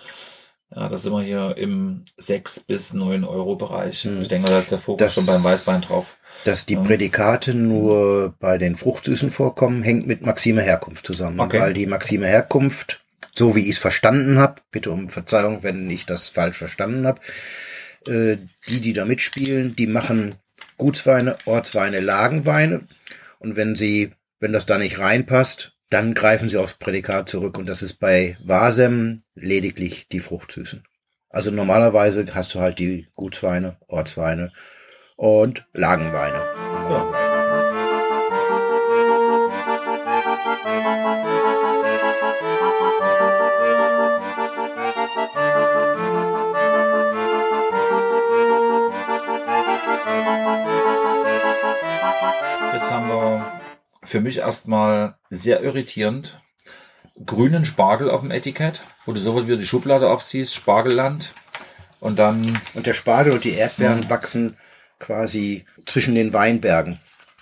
[0.74, 4.04] Ja, da sind wir hier im 6 bis 9 Euro Bereich.
[4.04, 4.22] Hm.
[4.22, 6.16] Ich denke mal, da ist der Fokus Das- schon beim Weißwein drauf.
[6.46, 6.76] Dass die.
[6.76, 11.40] Prädikate nur bei den Fruchtsüßen vorkommen, hängt mit Maxime Herkunft zusammen.
[11.40, 11.60] Okay.
[11.60, 13.00] Weil die Maxime Herkunft,
[13.34, 17.20] so wie ich es verstanden habe, bitte um Verzeihung, wenn ich das falsch verstanden habe,
[18.08, 18.36] äh,
[18.68, 20.34] die, die da mitspielen, die machen
[20.78, 22.86] Gutsweine, Ortsweine, Lagenweine.
[23.38, 27.58] Und wenn sie, wenn das da nicht reinpasst, dann greifen sie aufs Prädikat zurück.
[27.58, 30.84] Und das ist bei Wasem lediglich die Fruchtsüßen.
[31.28, 34.52] Also normalerweise hast du halt die Gutsweine, Ortsweine
[35.16, 36.36] und Lagenweine.
[36.36, 37.21] Ja.
[54.12, 56.38] Für mich erstmal sehr irritierend
[57.24, 61.32] grünen Spargel auf dem Etikett, wo du sofort wieder die Schublade aufziehst, Spargelland
[61.98, 64.58] und dann Und der Spargel und die Erdbeeren wachsen
[64.98, 67.00] quasi zwischen den Weinbergen.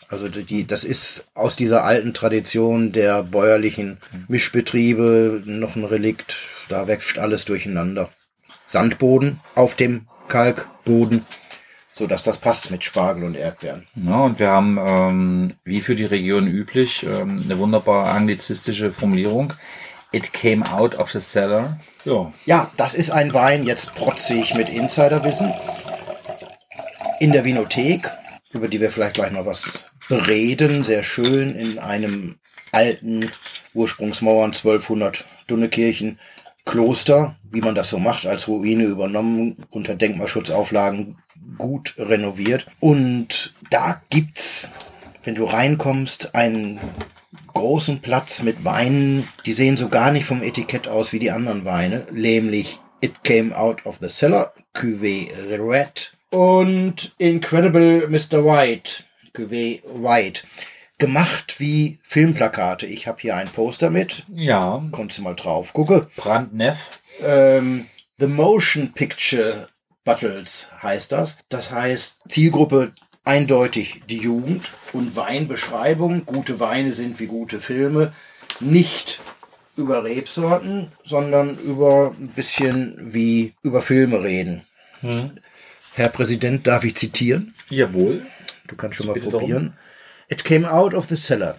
[0.09, 6.37] Also die, die- das ist aus dieser alten Tradition der bäuerlichen Mischbetriebe noch ein Relikt.
[6.69, 8.11] Da wächst alles durcheinander.
[8.69, 11.25] Sandboden auf dem Kalkboden,
[12.01, 13.87] so dass das passt mit Spargel und Erdbeeren.
[13.95, 19.53] Ja, und wir haben, ähm, wie für die Region üblich, ähm, eine wunderbare anglizistische Formulierung.
[20.11, 21.79] It came out of the cellar.
[22.07, 25.53] Ja, Ja, das ist ein Wein, jetzt protze ich mit Insiderwissen.
[27.21, 28.11] In der Vinothek,
[28.51, 32.37] über die wir vielleicht gleich noch was bereden, sehr schön in einem
[32.73, 33.31] alten
[33.75, 36.19] Ursprungsmauern 1200 Dunnekirchen
[36.65, 41.19] Kloster, wie man das so macht, als Ruine übernommen, unter Denkmalschutzauflagen
[41.61, 42.67] gut renoviert.
[42.81, 44.71] Und da gibt's,
[45.23, 46.81] wenn du reinkommst, einen
[47.55, 51.65] großen Platz mit Weinen, die sehen so gar nicht vom Etikett aus wie die anderen
[51.65, 58.45] Weine, nämlich It Came Out of the Cellar, Cuvée Red und Incredible Mr.
[58.45, 60.43] White, Cuvée White.
[60.99, 62.85] Gemacht wie Filmplakate.
[62.85, 66.11] Ich habe hier ein Poster mit, ja, konntest du mal drauf gucke.
[66.17, 67.01] brandneff.
[67.25, 67.87] Ähm,
[68.19, 69.69] The Motion Picture
[70.05, 71.39] Battles heißt das.
[71.49, 72.93] Das heißt, Zielgruppe
[73.25, 76.27] eindeutig die Jugend und Weinbeschreibung.
[76.27, 78.13] Gute Weine sind wie gute Filme.
[78.61, 79.21] Nicht
[79.77, 84.67] über Rebsorten, sondern über ein bisschen wie über Filme reden.
[85.95, 87.55] Herr Präsident, darf ich zitieren?
[87.71, 88.27] Jawohl.
[88.67, 89.77] Du kannst schon mal probieren.
[90.29, 91.59] It came out of the cellar.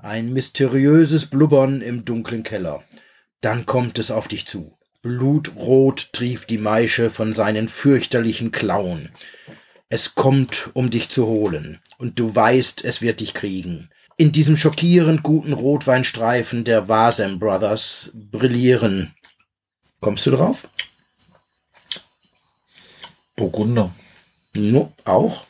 [0.00, 2.82] Ein mysteriöses Blubbern im dunklen Keller.
[3.40, 4.77] Dann kommt es auf dich zu.
[5.00, 9.10] Blutrot trieft die Maische von seinen fürchterlichen Klauen.
[9.88, 13.90] Es kommt, um dich zu holen, und du weißt, es wird dich kriegen.
[14.16, 19.14] In diesem schockierend guten Rotweinstreifen der Wasem Brothers brillieren.
[20.00, 20.68] Kommst du drauf?
[23.36, 23.94] Burgunder.
[24.56, 25.46] No, auch?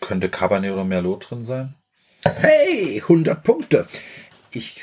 [0.00, 1.74] Könnte Cabernet oder Merlot drin sein?
[2.24, 3.86] Hey, 100 Punkte.
[4.50, 4.82] Ich,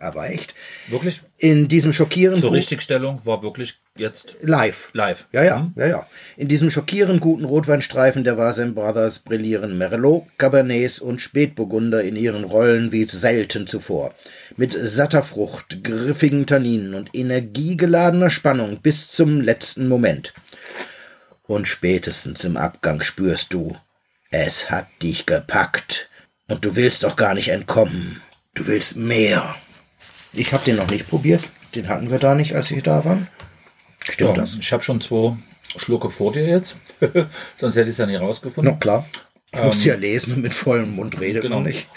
[0.00, 0.54] aber echt.
[0.88, 1.20] Wirklich?
[1.38, 4.90] In diesem schockierend Zur Richtigstellung war wirklich jetzt live.
[4.92, 5.26] live.
[5.32, 6.06] Ja, ja, ja, ja.
[6.36, 12.44] In diesem schockierend guten Rotweinstreifen der Wasem Brothers brillieren Merlot, Cabernets und Spätburgunder in ihren
[12.44, 14.14] Rollen wie selten zuvor.
[14.56, 20.32] Mit satter Frucht, griffigen Tanninen und energiegeladener Spannung bis zum letzten Moment.
[21.46, 23.76] Und spätestens im Abgang spürst du,
[24.30, 26.10] es hat dich gepackt.
[26.46, 28.22] Und du willst doch gar nicht entkommen.
[28.54, 29.54] Du willst mehr.
[30.38, 31.42] Ich habe den noch nicht probiert.
[31.74, 33.28] Den hatten wir da nicht, als wir da waren.
[34.04, 34.56] Stimmt Ja, das?
[34.58, 35.36] ich habe schon zwei
[35.76, 36.76] Schlucke vor dir jetzt.
[37.58, 38.72] Sonst hätte ich es ja nicht rausgefunden.
[38.74, 39.06] Na klar.
[39.52, 41.56] Du musst ja lesen und mit vollem Mund redet genau.
[41.60, 41.88] man nicht.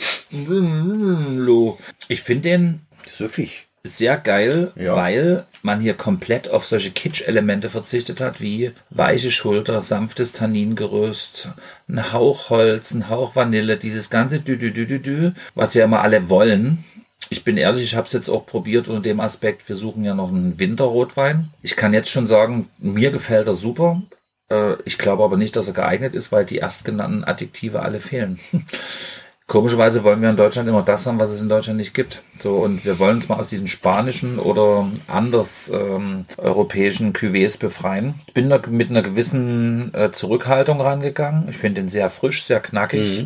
[2.08, 3.68] Ich finde den Süffig.
[3.84, 4.96] Sehr geil, Ja.
[4.96, 11.50] weil man hier komplett auf solche Kitsch-Elemente verzichtet hat, wie weiche Schulter, sanftes Tanningerüst,
[11.90, 15.86] ein Hauch Holz, ein Hauch Vanille, dieses ganze dü dü dü dü dü, was ja
[15.86, 16.84] immer alle wollen.
[17.32, 20.14] Ich bin ehrlich, ich habe es jetzt auch probiert unter dem Aspekt, wir suchen ja
[20.14, 21.50] noch einen Winterrotwein.
[21.62, 24.02] Ich kann jetzt schon sagen, mir gefällt er super.
[24.50, 28.38] Äh, Ich glaube aber nicht, dass er geeignet ist, weil die erstgenannten Adjektive alle fehlen.
[29.48, 32.22] Komischerweise wollen wir in Deutschland immer das haben, was es in Deutschland nicht gibt.
[32.38, 38.16] So, und wir wollen uns mal aus diesen spanischen oder anders ähm, europäischen Cuvées befreien.
[38.28, 41.48] Ich bin da mit einer gewissen äh, Zurückhaltung rangegangen.
[41.50, 43.26] Ich finde den sehr frisch, sehr knackig,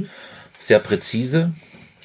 [0.60, 1.54] sehr präzise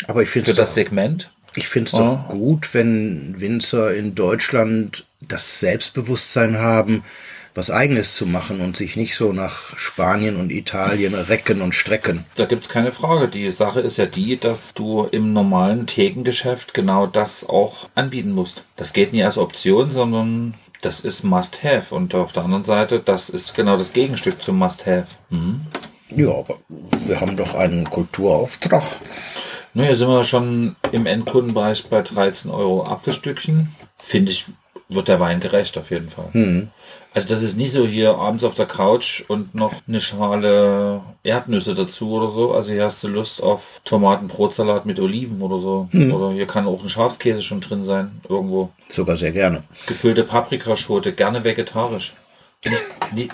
[0.06, 1.30] Aber ich finde für das Segment.
[1.54, 7.04] Ich find's doch gut, wenn Winzer in Deutschland das Selbstbewusstsein haben,
[7.54, 12.24] was Eigenes zu machen und sich nicht so nach Spanien und Italien recken und strecken.
[12.36, 13.28] Da gibt's keine Frage.
[13.28, 18.64] Die Sache ist ja die, dass du im normalen Thekengeschäft genau das auch anbieten musst.
[18.76, 21.94] Das geht nie als Option, sondern das ist Must-Have.
[21.94, 25.16] Und auf der anderen Seite, das ist genau das Gegenstück zum Must-Have.
[26.14, 26.58] Ja, aber
[27.06, 28.84] wir haben doch einen Kulturauftrag.
[29.74, 33.74] Naja, sind wir schon im Endkundenbereich bei 13 Euro Apfelstückchen.
[33.96, 34.46] Finde ich,
[34.88, 36.68] wird der Wein gerecht auf jeden Fall.
[37.14, 41.74] Also das ist nicht so hier abends auf der Couch und noch eine Schale Erdnüsse
[41.74, 42.52] dazu oder so.
[42.52, 45.88] Also hier hast du Lust auf Tomatenbrotsalat mit Oliven oder so.
[45.92, 48.70] Oder hier kann auch ein Schafskäse schon drin sein, irgendwo.
[48.90, 49.62] Sogar sehr gerne.
[49.86, 52.14] Gefüllte Paprikaschote, gerne vegetarisch.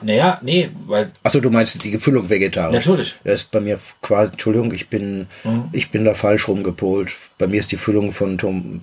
[0.02, 2.86] Naja, nee, weil Achso, du meinst die Gefüllung vegetarisch?
[2.86, 3.16] Natürlich.
[3.24, 5.26] Das ist bei mir quasi, Entschuldigung, ich bin,
[5.72, 7.10] ich bin da falsch rumgepolt.
[7.36, 8.80] Bei mir ist die Füllung von, Tom,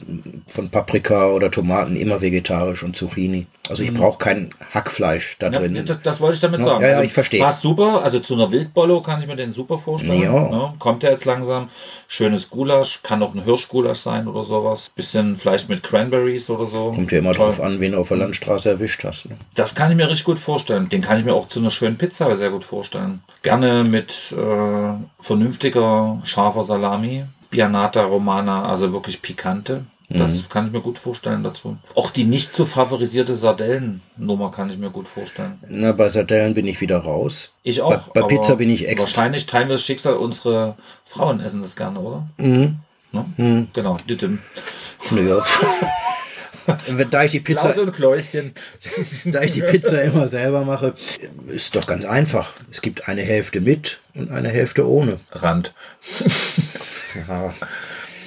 [0.48, 3.48] von Paprika oder Tomaten immer vegetarisch und Zucchini.
[3.70, 5.82] Also ich brauche kein Hackfleisch da Ja, drin.
[5.86, 6.82] das, das wollte ich damit Ja, sagen.
[6.82, 7.40] ja, ja, also, ich verstehe.
[7.42, 8.04] Passt super.
[8.04, 10.22] Also zu einer Wildbollo kann ich mir den super vorstellen.
[10.22, 10.50] Ja.
[10.50, 10.74] Ne?
[10.78, 11.70] Kommt ja jetzt langsam.
[12.08, 13.02] Schönes Gulasch.
[13.02, 14.92] Kann auch ein Hirschgulasch sein oder sowas.
[14.94, 16.92] Bisschen vielleicht mit Cranberries oder so.
[16.92, 17.48] Kommt ja immer Toll.
[17.48, 19.30] drauf an, wen du auf der Landstraße erwischt hast.
[19.30, 19.38] Ne?
[19.56, 20.89] Das kann ich mir richtig gut vorstellen.
[20.89, 23.22] Den kann ich mir auch zu einer schönen Pizza sehr gut vorstellen.
[23.41, 27.26] Gerne mit äh, vernünftiger, scharfer Salami.
[27.50, 29.86] Bianata Romana, also wirklich pikante.
[30.10, 31.78] Das kann ich mir gut vorstellen dazu.
[31.96, 35.60] Auch die nicht so favorisierte Sardellennummer kann ich mir gut vorstellen.
[35.67, 37.54] Na, bei Sardellen bin ich wieder raus.
[37.63, 38.10] Ich auch.
[38.10, 39.08] Bei, bei Pizza bin ich extra.
[39.08, 40.15] Wahrscheinlich teilen wir das Schicksal.
[40.15, 42.28] Unsere Frauen essen das gerne, oder?
[42.38, 42.80] Mhm.
[43.12, 43.67] Ne?
[43.74, 43.98] Genau.
[44.08, 44.39] Dittim.
[45.12, 45.43] Naja.
[47.12, 48.54] da ich die Pizza, Klaus und Kläuschen.
[49.26, 50.93] da ich die Pizza immer selber mache,
[51.47, 52.54] ist doch ganz einfach.
[52.71, 55.17] Es gibt eine Hälfte mit und eine Hälfte ohne.
[55.32, 55.73] Rand.
[57.28, 57.54] Ja.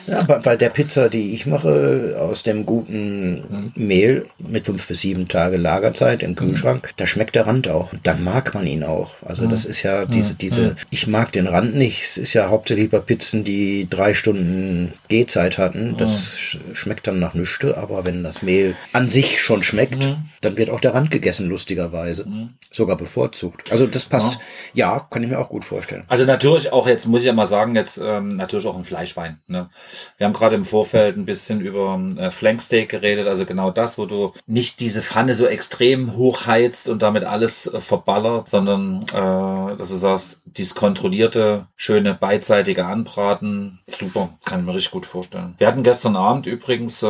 [0.07, 5.01] Ja, bei, bei der Pizza, die ich mache, aus dem guten Mehl mit fünf bis
[5.01, 7.91] sieben Tage Lagerzeit im Kühlschrank, da schmeckt der Rand auch.
[8.03, 9.15] Dann mag man ihn auch.
[9.25, 12.03] Also das ist ja diese, diese, ich mag den Rand nicht.
[12.05, 15.97] Es ist ja hauptsächlich bei Pizzen, die drei Stunden Gehzeit hatten.
[15.97, 20.57] Das sch- schmeckt dann nach Nüschte, aber wenn das Mehl an sich schon schmeckt, dann
[20.57, 22.27] wird auch der Rand gegessen, lustigerweise.
[22.71, 23.73] Sogar bevorzugt.
[23.73, 24.39] Also das passt.
[24.75, 26.05] Ja, kann ich mir auch gut vorstellen.
[26.09, 29.39] Also natürlich auch jetzt, muss ich ja mal sagen, jetzt ähm, natürlich auch ein Fleischwein.
[29.47, 29.71] Ne?
[30.19, 34.07] Wir haben gerade im Vorfeld ein bisschen über äh, Flanksteak geredet, also genau das, wo
[34.07, 39.89] du nicht diese Pfanne so extrem hochheizt und damit alles äh, verballert, sondern äh, dass
[39.89, 45.55] du sagst, dieses kontrollierte, schöne, beidseitige Anbraten, super, kann ich mir richtig gut vorstellen.
[45.59, 47.07] Wir hatten gestern Abend übrigens äh,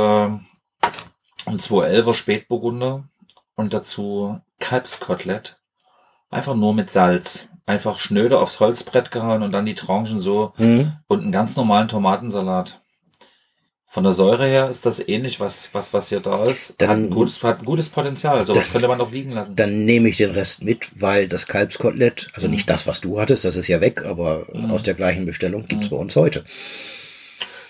[1.46, 3.04] ein 211er Spätburgunder
[3.54, 5.58] und dazu Kalbskotelett.
[6.30, 7.48] Einfach nur mit Salz.
[7.66, 10.92] Einfach schnöde aufs Holzbrett gehauen und dann die Tranchen so Mhm.
[11.08, 12.80] und einen ganz normalen Tomatensalat.
[13.88, 16.74] Von der Säure her ist das ähnlich, was, was, was hier da ist.
[16.78, 18.44] Dann- hat, ein gutes, hat ein gutes Potenzial.
[18.44, 19.56] Sowas Das- könnte man auch liegen lassen.
[19.56, 23.44] Dann nehme ich den Rest mit, weil das Kalbskotelett, also nicht das, was du hattest,
[23.44, 26.44] das ist ja weg, aber aus der gleichen Bestellung gibt's bei uns heute.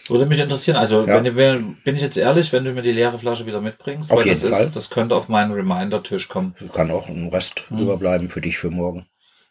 [0.09, 0.77] Würde mich interessieren.
[0.77, 1.15] Also, Ja.
[1.17, 4.11] wenn du, wenn, bin ich jetzt ehrlich, wenn du mir die leere Flasche wieder mitbringst,
[4.11, 4.67] Auf weil jeden das Fall.
[4.67, 6.55] ist, das könnte auf meinen Reminder-Tisch kommen.
[6.75, 9.07] Kann auch ein Rest überbleiben für dich für morgen.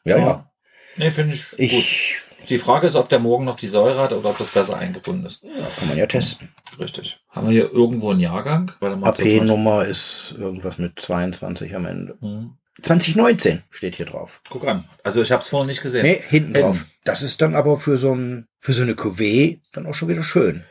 [0.06, 0.52] Ja, ja.
[0.98, 1.60] Nee, finde ich, gut.
[1.60, 2.16] Ich,
[2.48, 5.26] Die Frage ist, ob der morgen noch die Säure hat oder ob das besser eingebunden
[5.26, 5.44] ist.
[5.44, 6.50] ja, kann man ja testen.
[6.80, 7.20] Richtig.
[7.30, 8.72] Haben wir hier irgendwo einen Jahrgang?
[8.82, 12.18] AP-Nummer ist irgendwas mit 22 am Ende.
[12.22, 12.58] Mhm.
[12.82, 14.42] 2019 steht hier drauf.
[14.50, 14.84] Guck an.
[15.04, 16.04] Also ich habe es vorhin nicht gesehen.
[16.04, 16.54] Nee, hinten Hinten.
[16.62, 16.86] drauf.
[17.06, 20.24] Das ist dann aber für so ein, für so eine Cuvée dann auch schon wieder
[20.24, 20.64] schön.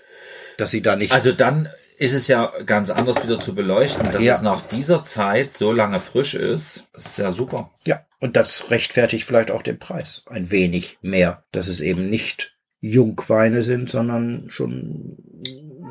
[0.58, 4.22] Dass sie da nicht, Also dann ist es ja ganz anders wieder zu beleuchten, dass
[4.22, 4.34] Ja.
[4.34, 6.84] es nach dieser Zeit so lange frisch ist.
[6.92, 7.70] Das ist ja super.
[7.86, 10.22] ja, und das rechtfertigt vielleicht auch den Preis.
[10.26, 11.44] Ein wenig mehr.
[11.52, 15.16] Dass es eben nicht Jungweine sind, sondern schon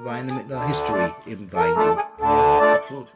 [0.04, 2.00] Weine mit einer History im Weingut.
[2.22, 3.08] Absolut.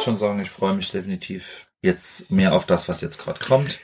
[0.00, 3.78] Jetzt schon sagen, ich freue mich definitiv jetzt mehr auf das, was jetzt gerade kommt.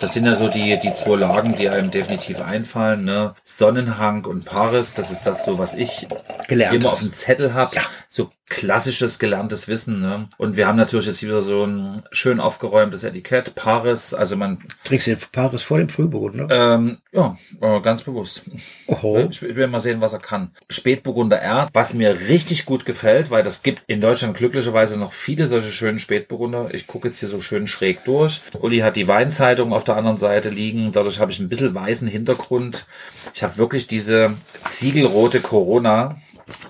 [0.00, 3.04] Das sind ja so die, die zwei Lagen, die einem definitiv einfallen.
[3.04, 3.34] Ne?
[3.44, 6.06] Sonnenhang und Paris, das ist das so, was ich
[6.46, 6.98] Gelernt immer hast.
[6.98, 7.74] auf dem Zettel habe.
[7.74, 7.82] Ja.
[8.10, 10.00] So klassisches gelerntes Wissen.
[10.00, 10.28] Ne?
[10.38, 13.54] Und wir haben natürlich jetzt wieder so ein schön aufgeräumtes Etikett.
[13.54, 16.48] Paris, also man, Trägst du den Paris vor dem Frühburgunder?
[16.50, 17.36] ähm, ja,
[17.82, 18.42] ganz bewusst.
[18.86, 19.28] Oho.
[19.30, 20.52] Ich will mal sehen, was er kann.
[20.70, 25.46] Spätburgunder R, was mir richtig gut gefällt, weil das gibt in Deutschland glücklicherweise noch viele
[25.46, 26.72] solche schönen Spätburgunder.
[26.72, 28.40] Ich gucke jetzt hier so schön schräg durch.
[28.58, 30.92] Uli hat die Weinzeitung auf der anderen Seite liegen.
[30.92, 32.86] Dadurch habe ich ein bisschen weißen Hintergrund.
[33.34, 36.16] Ich habe wirklich diese ziegelrote Corona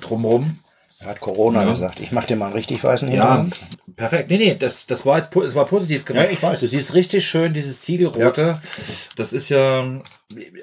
[0.00, 0.58] drumrum.
[1.00, 1.70] Er hat Corona Ja.
[1.70, 2.00] gesagt.
[2.00, 3.60] Ich mach dir mal einen richtig weißen Ja, Hintergrund.
[3.96, 4.30] perfekt.
[4.30, 6.24] Nee, nee, das, das war jetzt, das war positiv gemacht.
[6.26, 6.60] Ja, ich weiß.
[6.60, 8.60] Du siehst richtig schön dieses Ziegelrote.
[9.16, 9.84] Das ist ja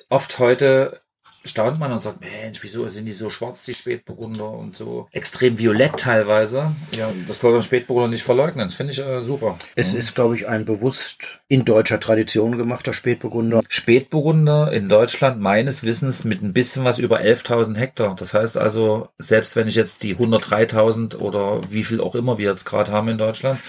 [0.09, 0.99] oft heute
[1.45, 5.59] staunt man und sagt, Mensch, wieso sind die so schwarz, die Spätburgunder und so extrem
[5.59, 6.73] violett teilweise.
[6.91, 8.67] Ja, das soll der Spätburgunder nicht verleugnen.
[8.67, 9.57] Das finde ich äh, super.
[9.75, 13.61] Es ist, glaube ich, ein bewusst in deutscher Tradition gemachter Spätburgunder.
[13.69, 18.15] Spätburgunder in Deutschland meines Wissens mit ein bisschen was über 11.000 Hektar.
[18.15, 22.49] Das heißt also, selbst wenn ich jetzt die 103.000 oder wie viel auch immer wir
[22.49, 23.59] jetzt gerade haben in Deutschland,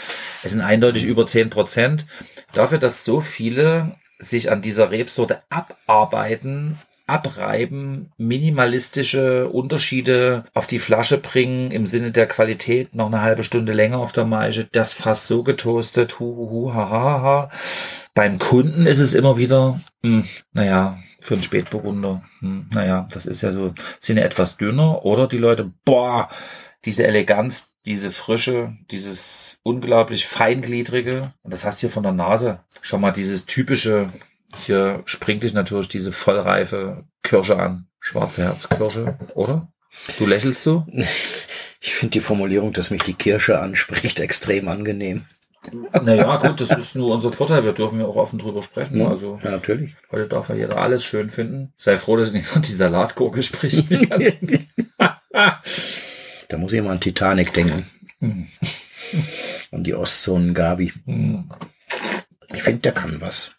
[0.42, 2.06] es sind eindeutig über 10 Prozent.
[2.52, 11.18] Dafür, dass so viele sich an dieser Rebsorte abarbeiten, abreiben, minimalistische Unterschiede auf die Flasche
[11.18, 15.26] bringen im Sinne der Qualität, noch eine halbe Stunde länger auf der Maische, das fast
[15.28, 17.50] so getoastet, hu, hu, ha, ha, ha.
[18.14, 23.42] Beim Kunden ist es immer wieder, hm, naja, für einen Spätburgunder, hm, naja, das ist
[23.42, 26.28] ja so, sind ja etwas dünner oder die Leute, boah,
[26.84, 32.60] diese Eleganz, diese Frische, dieses unglaublich feingliedrige, und das hast du hier von der Nase,
[32.82, 34.10] schon mal dieses typische,
[34.54, 39.72] hier springt dich natürlich diese vollreife Kirsche an, schwarze Herzkirsche, oder?
[40.18, 40.86] Du lächelst so?
[41.78, 45.24] Ich finde die Formulierung, dass mich die Kirsche anspricht, extrem angenehm.
[46.02, 47.64] Naja, gut, das ist nur unser Vorteil.
[47.64, 48.98] Wir dürfen ja auch offen drüber sprechen.
[48.98, 49.94] Ja, Also ja, natürlich.
[50.10, 51.74] heute darf ja jeder alles schön finden.
[51.76, 53.84] Sei froh, dass nicht die Salatgurke spricht.
[56.48, 57.86] Da muss ich mal an Titanic denken.
[58.20, 58.46] Hm.
[59.70, 60.92] Und die Ostzonen Gabi.
[61.04, 61.50] Hm.
[62.54, 63.52] Ich finde, der kann was.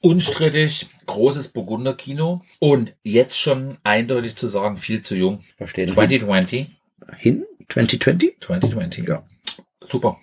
[0.00, 5.42] Unstrittig, großes Burgunderkino und jetzt schon eindeutig zu sagen, viel zu jung.
[5.56, 5.92] Verstehen.
[5.92, 6.66] 2020,
[7.16, 7.44] Hin?
[7.68, 8.36] 2020?
[8.40, 9.08] 2020.
[9.08, 9.24] Ja.
[9.86, 10.18] Super.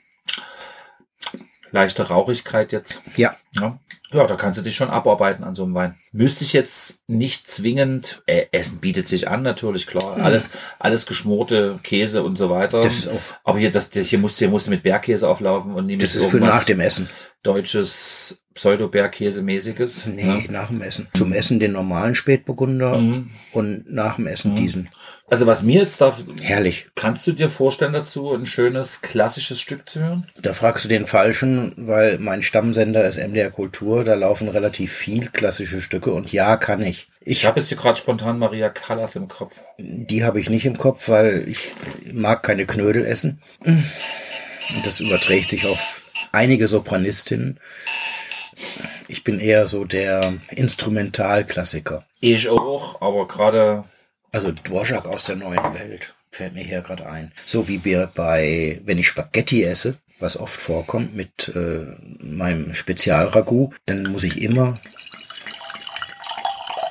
[1.72, 3.02] Leichte Rauchigkeit jetzt.
[3.18, 3.36] Ja.
[3.52, 3.80] Ja.
[4.16, 5.96] Ja, da kannst du dich schon abarbeiten an so einem Wein.
[6.12, 10.18] Müsste ich jetzt nicht zwingend, äh, Essen bietet sich an, natürlich, klar.
[10.18, 10.50] Alles,
[10.80, 12.80] alles geschmorte Käse und so weiter.
[12.80, 12.84] Mhm.
[12.84, 15.74] Das ist auch- Aber hier, das, hier musst du, hier musst du mit Bergkäse auflaufen
[15.74, 17.10] und nicht mit Das ist für nach dem Essen.
[17.44, 20.08] deutsches Pseudo-Bergkäse-mäßiges.
[20.08, 21.08] Nee, nach dem Essen.
[21.14, 23.30] Zum Essen den normalen Spätburgunder Mhm.
[23.52, 24.90] und nach dem Essen diesen.
[25.28, 26.88] Also was mir jetzt da, Herrlich.
[26.94, 30.28] kannst du dir vorstellen dazu, ein schönes klassisches Stück zu hören?
[30.40, 35.30] Da fragst du den Falschen, weil mein Stammsender ist MDR Kultur, da laufen relativ viel
[35.30, 37.10] klassische Stücke und ja, kann ich.
[37.22, 39.62] Ich Ich habe jetzt hier gerade spontan Maria Callas im Kopf.
[39.80, 41.72] Die habe ich nicht im Kopf, weil ich
[42.14, 43.42] mag keine Knödel essen.
[43.66, 47.60] Und das überträgt sich auf einige Sopranistinnen.
[49.08, 52.04] Ich bin eher so der Instrumentalklassiker.
[52.20, 53.86] Ich auch, aber gerade
[54.36, 57.32] Also Dvorak aus der neuen Welt fällt mir hier gerade ein.
[57.46, 61.86] So wie wir bei, wenn ich Spaghetti esse, was oft vorkommt mit äh,
[62.20, 64.78] meinem Spezialragout, dann muss ich immer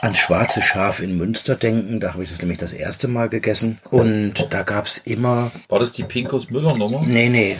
[0.00, 2.00] ans schwarze Schaf in Münster denken.
[2.00, 3.78] Da habe ich das nämlich das erste Mal gegessen.
[3.90, 7.02] Und da gab's immer war das die Pinkus Müller Nummer?
[7.06, 7.58] Nee, nee.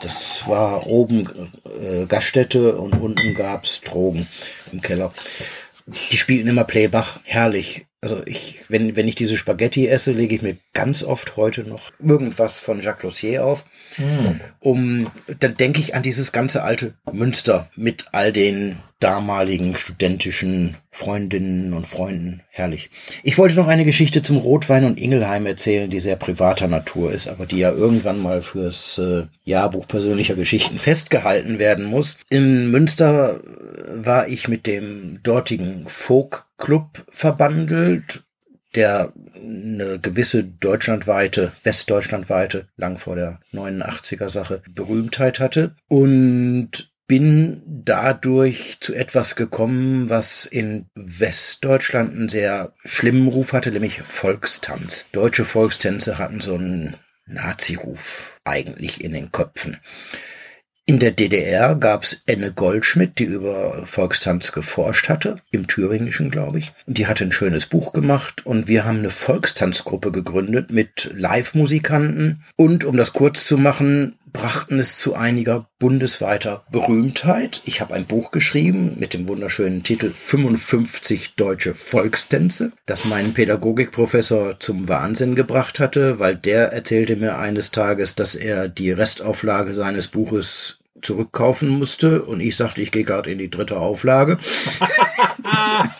[0.00, 4.28] Das war oben äh, Gaststätte und unten gab's Drogen
[4.70, 5.12] im Keller.
[5.86, 7.18] Die spielten immer Playbach.
[7.24, 7.86] Herrlich.
[8.02, 11.92] Also ich, wenn, wenn ich diese Spaghetti esse, lege ich mir ganz oft heute noch
[12.00, 13.64] irgendwas von Jacques Lossier auf.
[14.58, 21.72] Um, dann denke ich an dieses ganze alte Münster mit all den damaligen studentischen Freundinnen
[21.72, 22.42] und Freunden.
[22.50, 22.90] Herrlich.
[23.22, 27.28] Ich wollte noch eine Geschichte zum Rotwein und Ingelheim erzählen, die sehr privater Natur ist,
[27.28, 32.16] aber die ja irgendwann mal fürs äh, Jahrbuch persönlicher Geschichten festgehalten werden muss.
[32.28, 33.40] In Münster
[33.88, 38.22] war ich mit dem dortigen Folk Club verbandelt
[38.74, 48.78] der eine gewisse deutschlandweite, westdeutschlandweite, lang vor der 89er Sache, Berühmtheit hatte und bin dadurch
[48.80, 55.08] zu etwas gekommen, was in Westdeutschland einen sehr schlimmen Ruf hatte, nämlich Volkstanz.
[55.12, 56.96] Deutsche Volkstänze hatten so einen
[57.26, 59.76] Nazi-Ruf eigentlich in den Köpfen.
[60.86, 66.72] In der DDR gab's Enne Goldschmidt, die über Volkstanz geforscht hatte, im Thüringischen, glaube ich.
[66.86, 72.84] Die hatte ein schönes Buch gemacht und wir haben eine Volkstanzgruppe gegründet mit Live-Musikanten und,
[72.84, 77.60] um das kurz zu machen, brachten es zu einiger bundesweiter Berühmtheit.
[77.64, 84.58] Ich habe ein Buch geschrieben mit dem wunderschönen Titel 55 deutsche Volkstänze, das meinen Pädagogikprofessor
[84.58, 90.08] zum Wahnsinn gebracht hatte, weil der erzählte mir eines Tages, dass er die Restauflage seines
[90.08, 94.38] Buches zurückkaufen musste und ich sagte, ich gehe gerade in die dritte Auflage.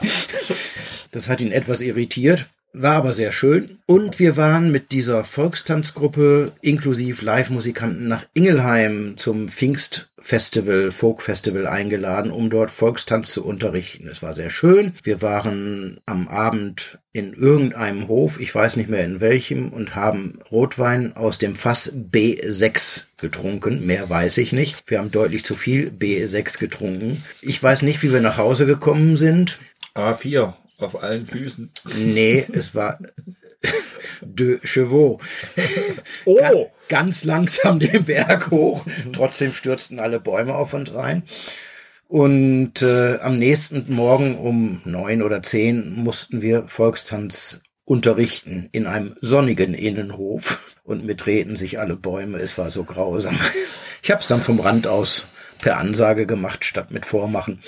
[1.10, 2.48] das hat ihn etwas irritiert.
[2.74, 3.80] War aber sehr schön.
[3.84, 12.48] Und wir waren mit dieser Volkstanzgruppe inklusive Live-Musikanten nach Ingelheim zum Pfingstfestival, Folkfestival eingeladen, um
[12.48, 14.08] dort Volkstanz zu unterrichten.
[14.08, 14.94] Es war sehr schön.
[15.02, 20.38] Wir waren am Abend in irgendeinem Hof, ich weiß nicht mehr in welchem, und haben
[20.50, 23.84] Rotwein aus dem Fass B6 getrunken.
[23.84, 24.84] Mehr weiß ich nicht.
[24.86, 27.22] Wir haben deutlich zu viel B6 getrunken.
[27.42, 29.60] Ich weiß nicht, wie wir nach Hause gekommen sind.
[29.94, 31.70] A4 auf allen Füßen.
[31.98, 32.98] Nee, es war
[34.22, 35.22] de Chevaux.
[36.24, 36.36] Oh!
[36.36, 36.52] Ga-
[36.88, 38.84] Ganz langsam den Berg hoch.
[39.12, 41.22] Trotzdem stürzten alle Bäume auf uns rein.
[42.08, 49.16] Und äh, am nächsten Morgen um neun oder zehn mussten wir Volkstanz unterrichten in einem
[49.22, 52.38] sonnigen Innenhof und mitreten sich alle Bäume.
[52.38, 53.38] Es war so grausam.
[54.02, 55.26] Ich habe es dann vom Rand aus
[55.60, 57.60] per Ansage gemacht, statt mit Vormachen.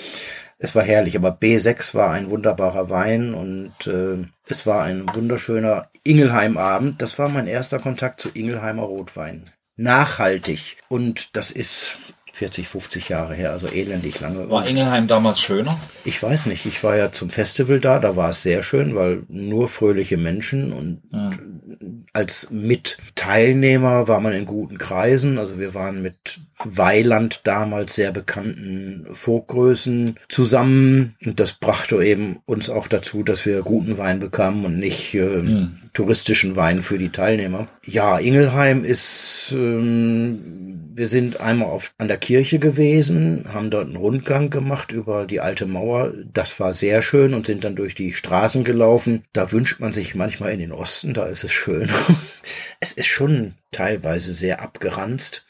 [0.57, 5.89] Es war herrlich, aber B6 war ein wunderbarer Wein und äh, es war ein wunderschöner
[6.03, 7.01] Ingelheim-Abend.
[7.01, 9.49] Das war mein erster Kontakt zu Ingelheimer Rotwein.
[9.75, 10.77] Nachhaltig.
[10.87, 11.97] Und das ist
[12.35, 14.49] 40, 50 Jahre her, also elendig lange.
[14.49, 15.79] War Ingelheim damals schöner?
[16.03, 19.23] Ich weiß nicht, ich war ja zum Festival da, da war es sehr schön, weil
[19.29, 21.01] nur fröhliche Menschen und
[22.11, 25.37] als Mitteilnehmer war man in guten Kreisen.
[25.37, 32.69] Also wir waren mit Weiland damals sehr bekannten Vorgrößen zusammen und das brachte eben uns
[32.69, 37.67] auch dazu, dass wir guten Wein bekamen und nicht äh, touristischen Wein für die Teilnehmer.
[37.83, 43.95] Ja, Ingelheim ist, ähm, wir sind einmal auf, an der Kirche gewesen, haben dort einen
[43.95, 46.13] Rundgang gemacht über die alte Mauer.
[46.31, 49.23] Das war sehr schön und sind dann durch die Straßen gelaufen.
[49.33, 51.89] Da wünscht man sich manchmal in den Osten, da ist es schön.
[52.81, 55.45] es ist schon teilweise sehr abgeranzt.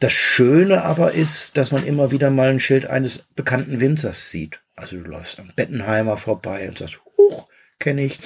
[0.00, 4.60] Das Schöne aber ist, dass man immer wieder mal ein Schild eines bekannten Winzers sieht.
[4.74, 8.18] Also du läufst am Bettenheimer vorbei und sagst, huch, kenne ich.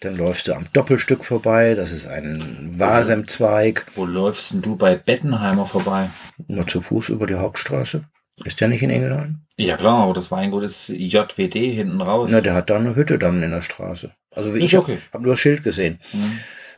[0.00, 3.84] Dann läufst du am Doppelstück vorbei, das ist ein Wasemzweig.
[3.96, 6.10] Wo läufst denn du bei Bettenheimer vorbei?
[6.46, 8.04] Nur zu Fuß über die Hauptstraße.
[8.44, 9.40] Ist der nicht in Engelheim?
[9.56, 12.30] Ja klar, aber das Weingut ist JWD hinten raus.
[12.32, 14.12] Na, der hat da eine Hütte dann in der Straße.
[14.30, 14.98] Also ich habe okay.
[15.12, 15.98] hab nur das Schild gesehen.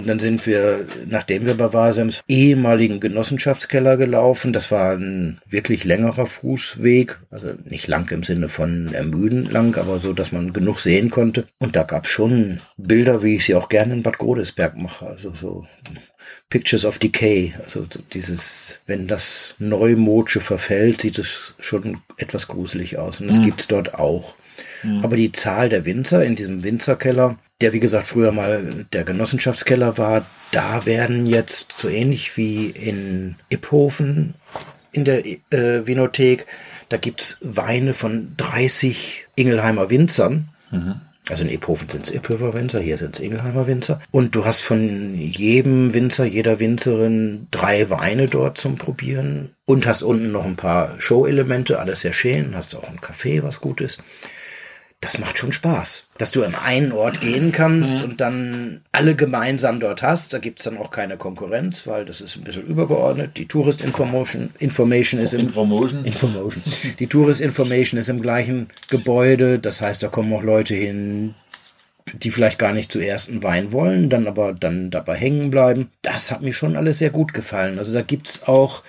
[0.01, 4.55] Und dann sind wir, nachdem wir bei Wasems ehemaligen Genossenschaftskeller gelaufen.
[4.55, 7.18] Das war ein wirklich längerer Fußweg.
[7.30, 11.46] Also nicht lang im Sinne von ermüden lang, aber so, dass man genug sehen konnte.
[11.59, 15.07] Und da gab es schon Bilder, wie ich sie auch gerne in Bad Godesberg mache.
[15.07, 15.66] Also so
[16.48, 17.53] Pictures of Decay.
[17.62, 23.20] Also so dieses, wenn das Neumodsche verfällt, sieht es schon etwas gruselig aus.
[23.20, 24.34] Und das gibt's dort auch.
[25.03, 29.98] Aber die Zahl der Winzer in diesem Winzerkeller, der wie gesagt früher mal der Genossenschaftskeller
[29.98, 34.34] war, da werden jetzt so ähnlich wie in Iphofen
[34.92, 36.46] in der äh, Vinothek,
[36.88, 40.48] da gibt's Weine von 30 Ingelheimer Winzern.
[41.28, 44.00] Also in Iphofen sind es Iphofer Winzer, hier sind es Ingelheimer Winzer.
[44.11, 49.54] Und du hast von jedem Winzer, jeder Winzerin drei Weine dort zum Probieren.
[49.64, 52.56] Und hast unten noch ein paar Show-Elemente, alles sehr schön.
[52.56, 54.02] Hast auch ein Café, was gut ist.
[55.03, 59.80] Das macht schon Spaß, dass du an einen Ort gehen kannst und dann alle gemeinsam
[59.80, 60.34] dort hast.
[60.34, 63.38] Da gibt's dann auch keine Konkurrenz, weil das ist ein bisschen übergeordnet.
[63.38, 66.05] Die Tourist Information, Information ist im Information.
[66.05, 66.62] Information.
[66.98, 69.59] Die Tourist Information ist im gleichen Gebäude.
[69.59, 71.34] Das heißt, da kommen auch Leute hin,
[72.12, 75.88] die vielleicht gar nicht zuerst einen Wein wollen, dann aber dann dabei hängen bleiben.
[76.03, 77.78] Das hat mir schon alles sehr gut gefallen.
[77.78, 78.82] Also da gibt's auch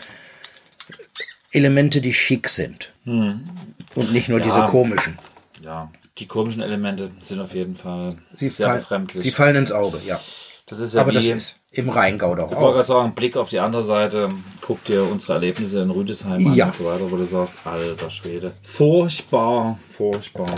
[1.53, 2.91] Elemente, die schick sind.
[3.05, 4.43] Und nicht nur Ja.
[4.45, 5.18] diese komischen.
[5.64, 5.89] Ja,
[6.22, 9.24] die komischen Elemente sind auf jeden Fall Sie, sehr fall, befremdlich.
[9.24, 10.19] sie fallen ins Auge, ja.
[10.67, 12.74] das ist ja Aber wie, das ist im Rheingau doch ich wollte auch.
[12.74, 14.30] gerade sagen, Blick auf die andere Seite,
[14.61, 16.67] guck dir unsere Erlebnisse in Rüdesheim an Ja.
[16.67, 18.51] und so weiter, wo du sagst, alter Schwede.
[18.61, 20.49] Furchtbar, furchtbar.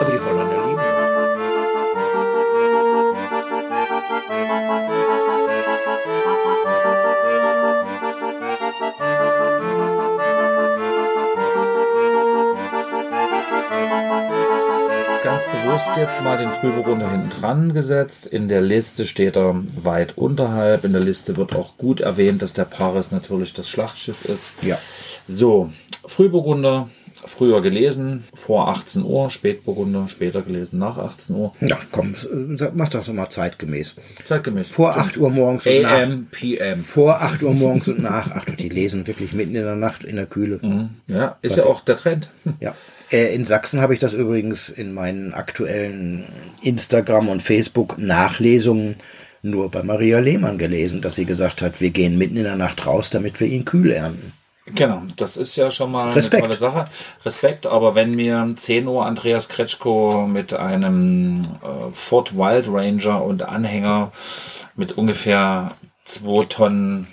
[0.00, 0.57] Aber die Holländer
[15.78, 18.26] bewusst jetzt mal den Frühburgunder hinten dran gesetzt.
[18.26, 20.84] In der Liste steht er weit unterhalb.
[20.84, 24.52] In der Liste wird auch gut erwähnt, dass der Paris natürlich das Schlachtschiff ist.
[24.62, 24.76] Ja.
[25.28, 25.70] So,
[26.04, 26.88] Frühburgunder,
[27.26, 31.52] früher gelesen, vor 18 Uhr, Spätburgunder, später gelesen, nach 18 Uhr.
[31.60, 33.94] Ja, komm, äh, mach das doch mal zeitgemäß.
[34.26, 34.66] Zeitgemäß.
[34.66, 35.92] Vor 8 Uhr morgens und nach.
[35.92, 36.80] AM, PM.
[36.80, 38.30] Vor 8 Uhr morgens und nach.
[38.34, 40.58] Ach du, die lesen wirklich mitten in der Nacht in der Kühle.
[41.06, 42.30] Ja, ist ja auch der Trend.
[42.58, 42.74] Ja.
[43.10, 46.26] Äh, In Sachsen habe ich das übrigens in meinen aktuellen
[46.62, 48.96] Instagram- und Facebook-Nachlesungen
[49.42, 52.86] nur bei Maria Lehmann gelesen, dass sie gesagt hat, wir gehen mitten in der Nacht
[52.86, 54.32] raus, damit wir ihn kühl ernten.
[54.74, 56.42] Genau, das ist ja schon mal Respekt.
[56.44, 56.90] eine tolle Sache.
[57.24, 63.22] Respekt, aber wenn mir um 10 Uhr Andreas Kretschko mit einem äh, Ford Wild Ranger
[63.24, 64.12] und Anhänger
[64.76, 65.72] mit ungefähr
[66.04, 67.06] zwei Tonnen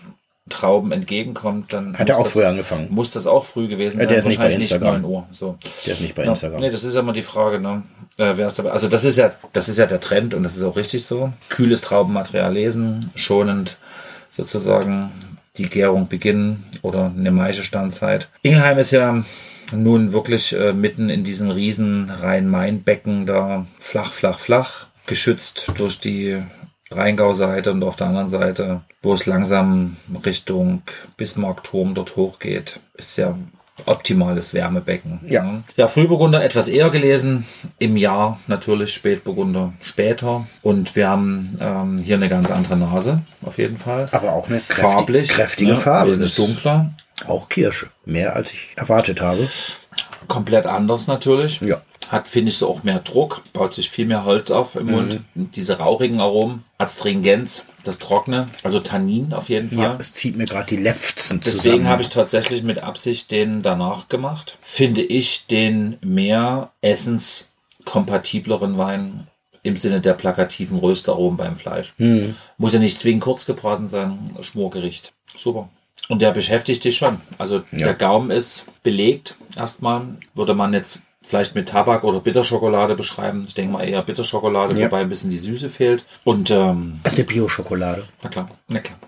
[0.50, 2.88] Trauben entgegenkommt, dann Hat er auch das, früh angefangen.
[2.92, 5.02] Muss das auch früh gewesen Ja, sein, der ist nicht bei wahrscheinlich nicht Instagram.
[5.02, 5.28] 9 Uhr.
[5.32, 5.58] So.
[5.86, 6.62] Der ist nicht bei Instagram.
[6.62, 7.82] nee, das ist ja immer die Frage, ne?
[8.18, 8.72] Äh, wer ist dabei?
[8.72, 11.34] Also das ist ja, das ist ja der Trend und das ist auch richtig so.
[11.50, 13.78] Kühles Traubenmaterial lesen, schonend
[14.30, 15.12] sozusagen
[15.58, 18.30] die Gärung beginnen oder eine Maischestandzeit.
[18.44, 19.24] Ingelheim ist ja
[19.72, 26.44] nun wirklich äh, mitten in diesen riesen Rhein-Main-Becken da flach, flach, flach, geschützt durch die
[26.92, 30.82] Rheingau-Seite und auf der anderen Seite, wo es langsam Richtung
[31.18, 33.36] Bismarckturm dort hochgeht, ist ja
[33.86, 35.20] optimales Wärmebecken.
[35.28, 35.62] Ja.
[35.76, 37.46] Ja, Frühburgunder etwas eher gelesen,
[37.78, 40.48] im Jahr natürlich Spätburgunder später.
[40.62, 44.08] Und wir haben ähm, hier eine ganz andere Nase, auf jeden Fall.
[44.14, 46.12] Aber auch eine kräftig- farblich, kräftige ne, Farbe.
[46.12, 46.92] Wesentlich dunkler,
[47.28, 47.88] Auch Kirsche.
[48.06, 49.46] Mehr als ich erwartet habe.
[50.30, 51.60] komplett anders natürlich.
[51.62, 51.82] Ja.
[52.12, 55.22] Hat, finde ich, so auch mehr Druck, baut sich viel mehr Holz auf im Mund.
[55.34, 55.52] Mhm.
[55.52, 59.84] Diese rauchigen Aromen, Astringenz, das Trockene, also Tannin auf jeden Fall.
[59.84, 61.64] Ja, es zieht mir gerade die Lefzen zusammen.
[61.64, 64.58] Deswegen habe ich tatsächlich mit Absicht den danach gemacht.
[64.62, 69.28] Finde ich den mehr essenskompatibleren Wein
[69.64, 71.96] im Sinne der plakativen Röstaromen beim Fleisch.
[71.98, 72.36] Hm.
[72.58, 75.14] Muss ja nicht zwingend kurz gebraten sein, Schmorgericht.
[75.36, 75.70] Super.
[76.08, 77.20] Und der beschäftigt dich schon.
[77.38, 79.36] Also der Gaumen ist belegt.
[79.56, 83.46] Erstmal würde man jetzt vielleicht mit Tabak oder Bitterschokolade beschreiben.
[83.48, 84.86] Ich denke mal eher Bitterschokolade, Ja.
[84.86, 86.06] wobei ein bisschen die Süße fehlt.
[86.24, 88.06] Und ähm, Das ist eine Bio-Schokolade.
[88.24, 89.00] na klar, na klar.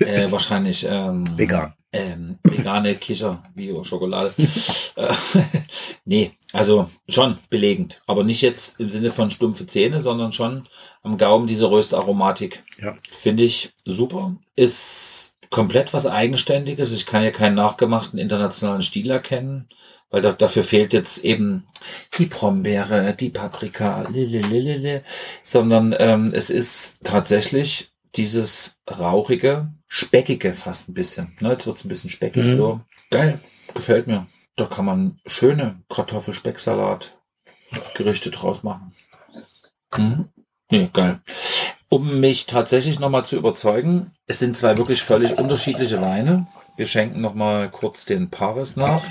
[0.00, 1.72] äh, wahrscheinlich ähm, Vegan.
[1.92, 4.32] ähm, vegane Kicher Bio Schokolade.
[4.96, 5.14] Äh,
[6.04, 10.66] nee, also schon belegend, aber nicht jetzt im Sinne von stumpfe Zähne, sondern schon
[11.02, 12.64] am Gaumen diese Röstaromatik.
[12.82, 12.96] Ja.
[13.08, 14.34] Finde ich super.
[14.56, 16.90] Ist komplett was Eigenständiges.
[16.92, 19.68] Ich kann ja keinen nachgemachten internationalen Stil erkennen,
[20.10, 21.66] weil da, dafür fehlt jetzt eben
[22.18, 25.00] die Brombeere, die Paprika, lilililili,
[25.44, 31.36] sondern ähm, es ist tatsächlich dieses rauchige, speckige fast ein bisschen.
[31.40, 32.56] Ne, jetzt wird's ein bisschen speckig Mhm.
[32.56, 32.80] so.
[33.10, 33.40] Geil,
[33.74, 34.26] gefällt mir.
[34.56, 37.16] Da kann man schöne Kartoffelspecksalat
[37.94, 38.92] Gerichte draus machen.
[39.96, 40.28] Mhm.
[40.70, 41.20] Nee, geil.
[41.88, 46.46] Um mich tatsächlich nochmal zu überzeugen, es sind zwei wirklich völlig unterschiedliche Weine.
[46.76, 49.02] Wir schenken nochmal kurz den Paris nach.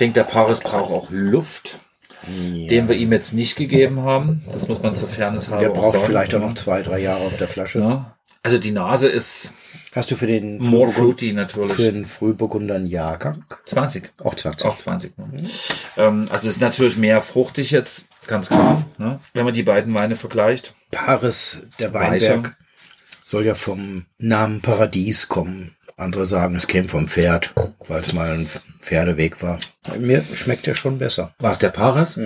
[0.00, 1.78] Ich denke, der Paris braucht auch Luft,
[2.26, 4.42] den wir ihm jetzt nicht gegeben haben.
[4.50, 6.06] Das muss man zur Fairness halber Der auch braucht sagen.
[6.06, 7.80] vielleicht auch noch zwei, drei Jahre auf der Flasche.
[7.80, 8.16] Ja.
[8.42, 9.52] Also die Nase ist
[9.94, 11.74] Hast du für den more fruity natürlich.
[11.74, 13.44] für den Frühburgunder einen Jahrgang?
[13.66, 14.10] 20.
[14.24, 14.66] Auch 20.
[14.66, 15.18] Auch 20.
[15.18, 15.50] Ne?
[15.98, 18.86] Ähm, also ist natürlich mehr fruchtig jetzt, ganz klar.
[18.96, 19.20] Ne?
[19.34, 20.72] Wenn man die beiden Weine vergleicht.
[20.90, 21.92] Paris, der.
[21.92, 22.56] Weinberg,
[23.22, 25.76] soll ja vom Namen Paradies kommen.
[26.00, 27.52] Andere sagen, es käme vom Pferd,
[27.86, 28.48] weil es mal ein
[28.80, 29.58] Pferdeweg war.
[29.98, 31.34] Mir schmeckt der schon besser.
[31.38, 32.18] War es der Paris?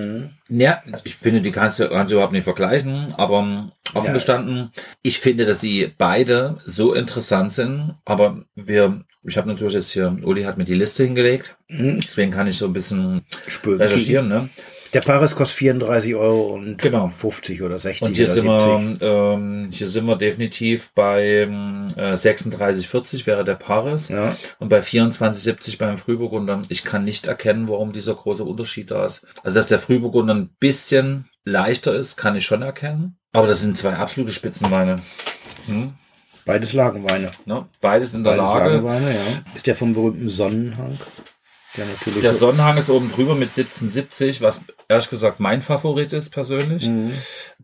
[0.48, 4.12] Ja, ich finde, die kannst du, kannst du überhaupt nicht vergleichen, aber ähm, offen Ja.
[4.12, 4.70] gestanden,
[5.02, 10.16] ich finde, dass sie beide so interessant sind, aber wir, ich habe natürlich jetzt hier,
[10.22, 13.80] Uli hat mir die Liste hingelegt, deswegen kann ich so ein bisschen Spöken.
[13.82, 14.48] recherchieren, ne?
[14.94, 17.08] Der Paris kostet 34 Euro und Genau.
[17.08, 18.42] 50 oder 60 Und hier oder sind
[18.90, 19.00] 70.
[19.00, 21.48] wir, ähm, hier sind wir definitiv bei
[21.96, 24.34] äh, 36,40 wäre der Paris Ja.
[24.60, 26.62] und bei 24,70 beim Frühburgunder.
[26.68, 29.26] Ich kann nicht erkennen, warum dieser große Unterschied da ist.
[29.42, 33.16] Also dass der Frühburgunder ein bisschen leichter ist, kann ich schon erkennen.
[33.32, 34.96] Aber das sind zwei absolute Spitzenweine.
[35.66, 35.92] Hm?
[36.46, 37.30] Beides Lagenweine.
[37.46, 37.66] Ne?
[37.80, 38.70] Beides in der Beides Lage.
[38.70, 39.42] Lagenweine, ja.
[39.54, 40.96] Ist der vom berühmten Sonnenhang?
[41.76, 46.12] Der natürlich Der so- Sonnenhang ist oben drüber mit 1770, was ehrlich gesagt mein Favorit
[46.12, 47.12] ist persönlich, Mhm.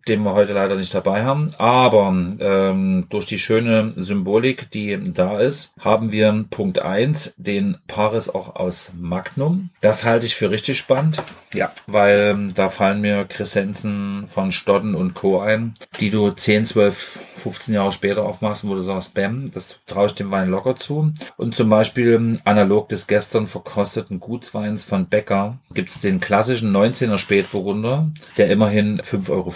[0.08, 1.50] den wir heute leider nicht dabei haben.
[1.58, 2.08] Aber
[2.40, 8.56] ähm, durch die schöne Symbolik, die da ist, haben wir Punkt eins den Paris auch
[8.56, 9.70] aus Magnum.
[9.82, 11.22] Das halte ich für richtig spannend,
[11.54, 11.70] Ja.
[11.86, 15.40] weil ähm, da fallen mir Crescenzen von Stodden und Co.
[15.40, 20.06] ein, die du 10, 12, 15 Jahre später aufmachst, wo du sagst, bam, das traue
[20.06, 21.12] ich dem Wein locker zu.
[21.36, 26.74] Und zum Beispiel ähm, analog des gestern verkosteten gelasserten Gutsweins von Becker gibt's den klassischen
[26.74, 29.53] 19er Spätburgunder, der immerhin 5,50 Euro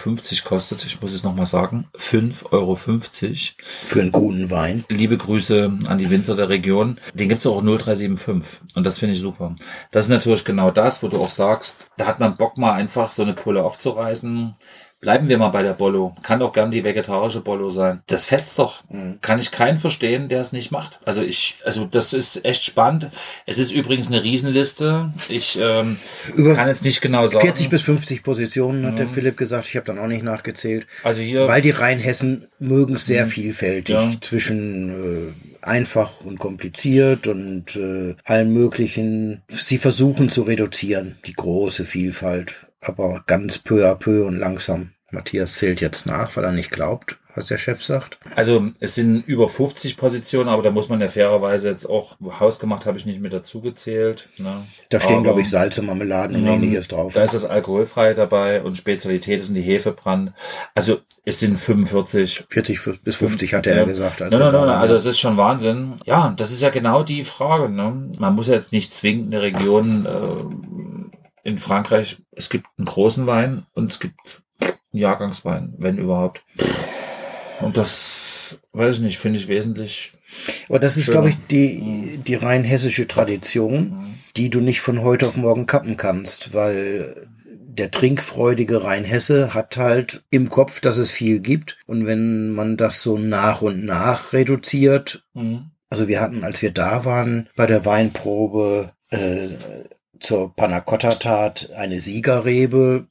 [0.48, 0.84] kostet.
[0.84, 2.76] Ich muss es nochmal sagen, 5,50 Euro.
[2.76, 4.84] Für einen guten Wein.
[4.88, 6.98] Liebe Grüße an die Winzer der Region.
[7.14, 9.56] Den gibt's auch 0375 und das finde ich super.
[9.90, 13.12] Das ist natürlich genau das, wo du auch sagst, da hat man Bock mal einfach
[13.12, 14.52] so eine Pulle aufzureißen
[15.04, 16.16] Bleiben wir mal bei der Bollo.
[16.22, 18.00] Kann doch gern die vegetarische Bollo sein.
[18.06, 18.82] Das fetzt doch.
[18.88, 19.18] Mhm.
[19.20, 20.98] Kann ich keinen verstehen, der es nicht macht.
[21.04, 23.10] Also ich, also das ist echt spannend.
[23.44, 25.12] Es ist übrigens eine Riesenliste.
[25.28, 25.98] Ich ähm,
[26.34, 27.40] Über kann jetzt nicht genau sagen.
[27.40, 28.96] 40 bis 50 Positionen hat mhm.
[28.96, 29.68] der Philipp gesagt.
[29.68, 30.86] Ich habe dann auch nicht nachgezählt.
[31.02, 33.30] Also hier, weil die Rheinhessen mögen es sehr mhm.
[33.30, 34.10] vielfältig ja.
[34.22, 39.42] zwischen äh, einfach und kompliziert und äh, allen möglichen.
[39.48, 44.93] Sie versuchen zu reduzieren die große Vielfalt, aber ganz peu à peu und langsam.
[45.14, 48.18] Matthias zählt jetzt nach, weil er nicht glaubt, was der Chef sagt.
[48.36, 52.86] Also es sind über 50 Positionen, aber da muss man ja fairerweise jetzt auch, hausgemacht
[52.86, 54.28] habe ich nicht mit dazu gezählt.
[54.38, 54.66] Ne?
[54.90, 57.14] Da stehen, glaube ich, Salze, Marmeladen und ähnliches drauf.
[57.14, 60.32] Da ist das Alkoholfrei dabei und Spezialität sind die Hefebrand.
[60.74, 62.44] Also es sind 45.
[62.48, 64.20] 40 bis 50 hat er ja gesagt.
[64.20, 66.00] Nein, nein, nein, also es ist schon Wahnsinn.
[66.04, 67.68] Ja, das ist ja genau die Frage.
[67.68, 68.10] Ne?
[68.18, 73.66] Man muss jetzt nicht zwingend eine Region äh, in Frankreich, es gibt einen großen Wein
[73.74, 74.42] und es gibt
[74.98, 76.42] Jahrgangswein, wenn überhaupt.
[77.60, 80.12] Und das, weiß ich nicht, finde ich wesentlich.
[80.68, 84.14] Aber das ist, glaube ich, die, die rein hessische Tradition, mhm.
[84.36, 87.28] die du nicht von heute auf morgen kappen kannst, weil
[87.78, 91.78] der trinkfreudige Rheinhesse hat halt im Kopf, dass es viel gibt.
[91.86, 95.70] Und wenn man das so nach und nach reduziert, mhm.
[95.90, 99.48] also wir hatten, als wir da waren, bei der Weinprobe äh,
[100.20, 103.06] zur Panacotta-Tat eine Siegerrebe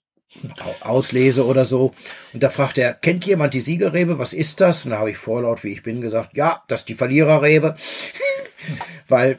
[0.81, 1.93] auslese oder so.
[2.33, 4.19] Und da fragt er, kennt jemand die Siegerrebe?
[4.19, 4.85] Was ist das?
[4.85, 7.75] Und da habe ich vorlaut, wie ich bin, gesagt, ja, das ist die Verliererrebe.
[9.07, 9.37] Weil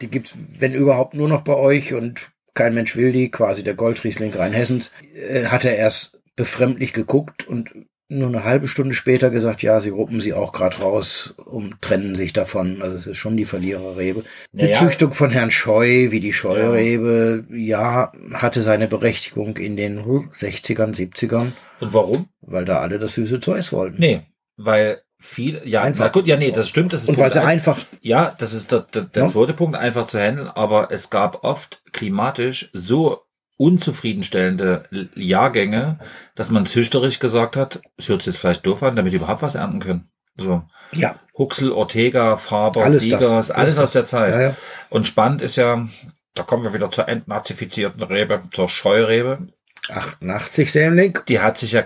[0.00, 3.74] die gibt's, wenn überhaupt, nur noch bei euch und kein Mensch will die, quasi der
[3.74, 7.70] Goldriesling Rheinhessens, äh, hat er erst befremdlich geguckt und
[8.10, 12.14] nur eine halbe Stunde später gesagt, ja, sie ruppen sie auch gerade raus und trennen
[12.16, 12.82] sich davon.
[12.82, 14.24] Also es ist schon die Verliererrebe.
[14.52, 14.68] Naja.
[14.68, 18.12] Die Züchtung von Herrn Scheu, wie die Scheurebe, ja.
[18.12, 21.52] ja, hatte seine Berechtigung in den 60ern, 70ern.
[21.80, 22.28] Und warum?
[22.40, 24.00] Weil da alle das süße Zeus wollten.
[24.00, 24.22] Nee,
[24.56, 26.06] weil viel, ja, einfach.
[26.06, 26.92] Na gut, ja, nee, das stimmt.
[26.92, 27.78] Das ist und weil sie einfach.
[28.00, 29.28] Ja, das ist der, der, der ja?
[29.28, 33.22] zweite Punkt, einfach zu handeln, aber es gab oft klimatisch so
[33.60, 34.84] unzufriedenstellende
[35.14, 35.98] Jahrgänge,
[36.34, 39.42] dass man züchterisch gesagt hat, es hört sich jetzt vielleicht doof an, damit die überhaupt
[39.42, 40.08] was ernten können.
[40.38, 40.62] So.
[40.92, 41.16] Ja.
[41.36, 44.34] Huxel, Ortega, Faber, alles Siegers, alles, alles aus der Zeit.
[44.34, 44.56] Ja, ja.
[44.88, 45.86] Und spannend ist ja,
[46.32, 49.48] da kommen wir wieder zur entnazifizierten Rebe, zur Scheurebe.
[49.90, 51.18] 88 Sämling.
[51.28, 51.84] Die hat sich ja,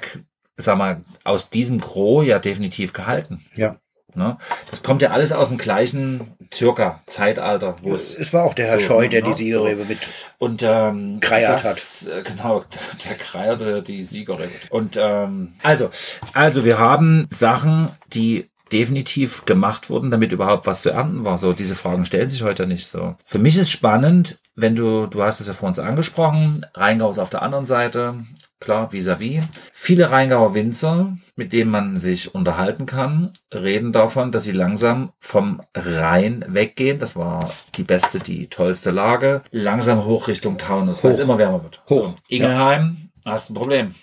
[0.57, 3.45] sag mal, aus diesem Gros ja definitiv gehalten.
[3.57, 3.81] Ja.
[4.15, 4.39] Ne?
[4.71, 7.75] Das kommt ja alles aus dem gleichen circa Zeitalter.
[7.83, 9.35] Wo es, es war auch der Herr so, Scheu, der ne?
[9.35, 9.89] die Siegerrebe so.
[9.89, 9.99] mit
[10.39, 11.79] und ähm, Kreiert hat.
[12.09, 12.65] Äh, genau,
[13.09, 14.51] der Kreierte die Siegerrebe.
[14.71, 15.91] Und ähm, also,
[16.33, 21.39] also wir haben Sachen, die definitiv gemacht wurden, damit überhaupt was zu ernten war.
[21.39, 23.15] So, diese Fragen stellen sich heute nicht so.
[23.25, 27.19] Für mich ist spannend, wenn du, du hast es ja vor uns angesprochen, Rheingau ist
[27.19, 28.15] auf der anderen Seite,
[28.61, 29.39] klar, vis-à-vis.
[29.39, 29.45] -vis.
[29.73, 35.61] Viele Rheingauer Winzer, mit denen man sich unterhalten kann, reden davon, dass sie langsam vom
[35.75, 36.99] Rhein weggehen.
[36.99, 39.43] Das war die beste, die tollste Lage.
[39.51, 41.83] Langsam hoch Richtung Taunus, weil es immer wärmer wird.
[41.89, 42.09] Hoch.
[42.09, 43.33] So, Ingelheim, ja.
[43.33, 43.95] hast ein Problem.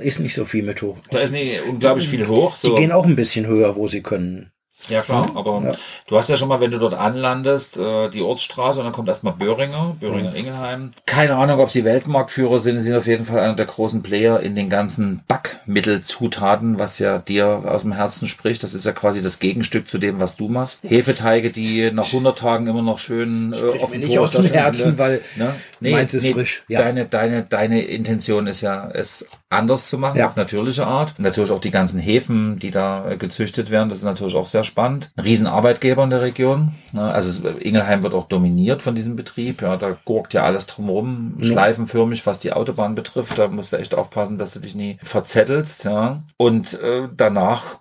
[0.00, 0.98] Ist nicht so viel mit hoch.
[1.10, 2.56] Da ist nicht unglaublich viel hoch.
[2.56, 2.68] So.
[2.68, 4.50] Die gehen auch ein bisschen höher, wo sie können.
[4.88, 5.72] Ja klar, aber ja.
[6.06, 9.08] du hast ja schon mal, wenn du dort anlandest, äh, die Ortsstraße und dann kommt
[9.08, 10.90] erstmal Böhringer, Böhringer-Ingelheim.
[11.06, 14.40] Keine Ahnung, ob sie Weltmarktführer sind, sie sind auf jeden Fall einer der großen Player
[14.40, 18.62] in den ganzen Backmittelzutaten, was ja dir aus dem Herzen spricht.
[18.62, 20.82] Das ist ja quasi das Gegenstück zu dem, was du machst.
[20.84, 25.22] Hefeteige, die nach 100 Tagen immer noch schön äh, offen nicht aus dem Herzen, weil
[25.36, 25.54] ne?
[25.80, 26.64] nee, meins ist nee, frisch.
[26.68, 26.80] Ja.
[26.80, 30.26] Deine, deine, deine Intention ist ja, es anders zu machen, ja.
[30.26, 31.14] auf natürliche Art.
[31.18, 35.10] Natürlich auch die ganzen Hefen, die da gezüchtet werden, das ist natürlich auch sehr spannend.
[35.16, 36.72] Ein Riesenarbeitgeber in der Region.
[36.92, 37.02] Ne?
[37.02, 39.62] Also Ingelheim wird auch dominiert von diesem Betrieb.
[39.62, 41.48] Ja, da gurkt ja alles drumherum, ja.
[41.48, 43.38] schleifenförmig, was die Autobahn betrifft.
[43.38, 45.84] Da musst du echt aufpassen, dass du dich nie verzettelst.
[45.84, 46.22] Ja.
[46.36, 47.78] Und äh, danach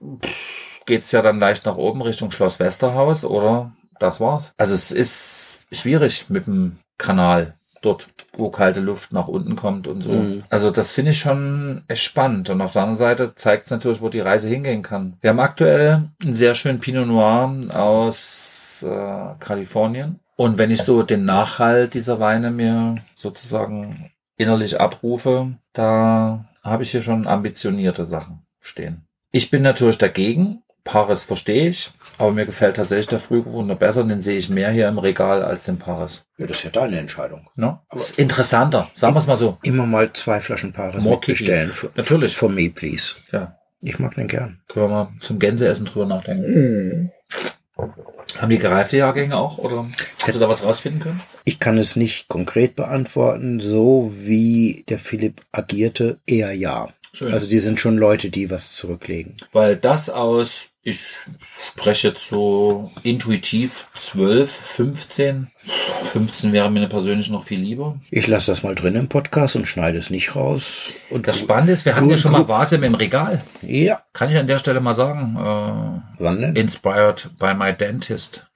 [0.85, 4.53] geht's ja dann leicht nach oben Richtung Schloss Westerhaus oder das war's.
[4.57, 8.07] Also es ist schwierig mit dem Kanal dort,
[8.37, 10.11] wo kalte Luft nach unten kommt und so.
[10.11, 10.43] Mhm.
[10.49, 12.49] Also das finde ich schon echt spannend.
[12.49, 15.17] Und auf der anderen Seite zeigt es natürlich, wo die Reise hingehen kann.
[15.21, 20.19] Wir haben aktuell einen sehr schönen Pinot Noir aus äh, Kalifornien.
[20.35, 26.91] Und wenn ich so den Nachhalt dieser Weine mir sozusagen innerlich abrufe, da habe ich
[26.91, 29.05] hier schon ambitionierte Sachen stehen.
[29.31, 34.03] Ich bin natürlich dagegen, Paris verstehe ich, aber mir gefällt tatsächlich der Frühburgunder besser.
[34.03, 36.23] Den sehe ich mehr hier im Regal als den Paris.
[36.37, 37.47] Ja, das ist ja deine Entscheidung.
[37.55, 37.79] Ne?
[37.95, 39.57] Ist interessanter, sagen wir es mal so.
[39.63, 41.03] Immer mal zwei Flaschen Paris.
[41.03, 42.35] Für, Natürlich.
[42.35, 43.13] for me, please.
[43.31, 44.61] Ja, Ich mag den gern.
[44.67, 47.11] können wir mal zum Gänseessen drüber nachdenken.
[48.39, 49.87] Haben die gereifte Jahrgänge auch oder
[50.23, 51.21] hätte da was rausfinden können?
[51.45, 56.89] Ich kann es nicht konkret beantworten, so wie der Philipp agierte, eher ja.
[57.13, 57.33] Schön.
[57.33, 59.35] Also die sind schon Leute, die was zurücklegen.
[59.51, 61.17] Weil das aus, ich
[61.73, 65.47] spreche jetzt so intuitiv 12, 15.
[66.13, 67.99] 15 wäre mir persönlich noch viel lieber.
[68.09, 70.91] Ich lasse das mal drin im Podcast und schneide es nicht raus.
[71.11, 73.43] Und Das Spannende ist, wir hatten ja schon mal Vasim im Regal.
[73.61, 76.55] Ja, Kann ich an der Stelle mal sagen, äh, wann denn?
[76.55, 78.47] inspired by my dentist.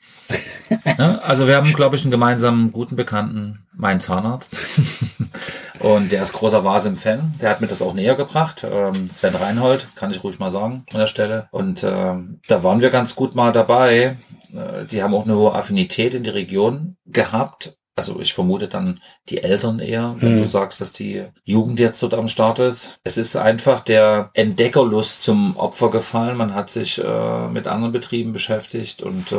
[0.97, 1.21] ne?
[1.23, 4.57] Also wir haben, glaube ich, einen gemeinsamen guten Bekannten, meinen Zahnarzt.
[5.79, 7.33] Und der ist großer Vasim-Fan.
[7.41, 8.65] Der hat mir das auch näher gebracht.
[8.69, 11.47] Ähm, Sven Reinhold, kann ich ruhig mal sagen an der Stelle.
[11.51, 14.17] Und ähm, da waren wir ganz gut mal dabei.
[14.53, 17.77] Äh, die haben auch eine hohe Affinität in die Region gehabt.
[17.97, 18.99] Also ich vermute dann
[19.29, 20.37] die Eltern eher, wenn Hm.
[20.39, 22.97] du sagst, dass die Jugend jetzt dort am Start ist.
[23.05, 26.35] Es ist einfach der Entdeckerlust zum Opfer gefallen.
[26.35, 29.37] Man hat sich äh, mit anderen Betrieben beschäftigt und äh,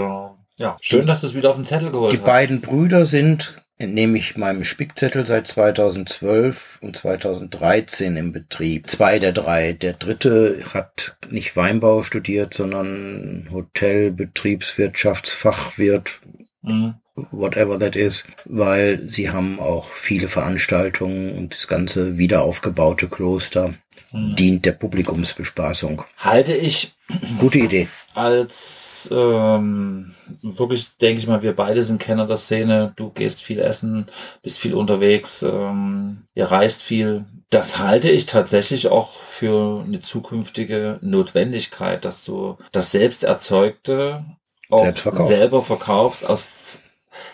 [0.59, 2.25] ja, schön, dass du es wieder auf den Zettel geholt Die hast.
[2.25, 8.89] beiden Brüder sind, entnehme ich meinem Spickzettel, seit 2012 und 2013 im Betrieb.
[8.89, 9.75] Zwei der drei.
[9.75, 16.21] Der dritte hat nicht Weinbau studiert, sondern Hotel, Betriebswirtschaftsfachwirt,
[16.63, 16.95] Mhm.
[17.31, 23.75] whatever that is, weil sie haben auch viele Veranstaltungen und das ganze wiederaufgebaute Kloster
[24.13, 26.03] dient der Publikumsbespaßung.
[26.19, 26.93] Halte ich
[27.39, 27.87] Gute Idee.
[28.15, 32.93] als ähm, wirklich, denke ich mal, wir beide sind Kenner der Szene.
[32.97, 34.07] Du gehst viel essen,
[34.43, 37.25] bist viel unterwegs, ähm, ihr reist viel.
[37.51, 44.25] Das halte ich tatsächlich auch für eine zukünftige Notwendigkeit, dass du das selbst erzeugte
[44.69, 46.79] auch Selbst selber verkaufst aus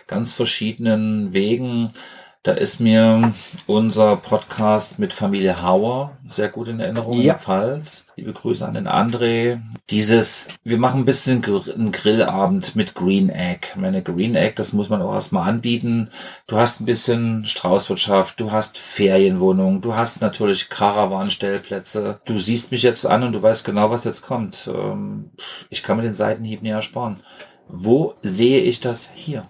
[0.06, 1.88] ganz verschiedenen Wegen.
[2.44, 3.32] Da ist mir
[3.68, 7.34] unser Podcast mit Familie Hauer sehr gut in Erinnerung, Ja.
[7.34, 8.06] Pfalz.
[8.16, 9.60] Liebe Grüße an den André.
[9.90, 13.68] Dieses, wir machen ein bisschen einen Grillabend mit Green Egg.
[13.70, 16.10] Ich Meine Green Egg, das muss man auch erstmal anbieten.
[16.48, 22.20] Du hast ein bisschen Straußwirtschaft, du hast Ferienwohnungen, du hast natürlich Caravan-Stellplätze.
[22.24, 24.68] Du siehst mich jetzt an und du weißt genau, was jetzt kommt.
[24.74, 25.30] Ähm,
[25.70, 27.20] Ich kann mir den Seitenhieb nicht ersparen.
[27.68, 29.44] Wo sehe ich das hier?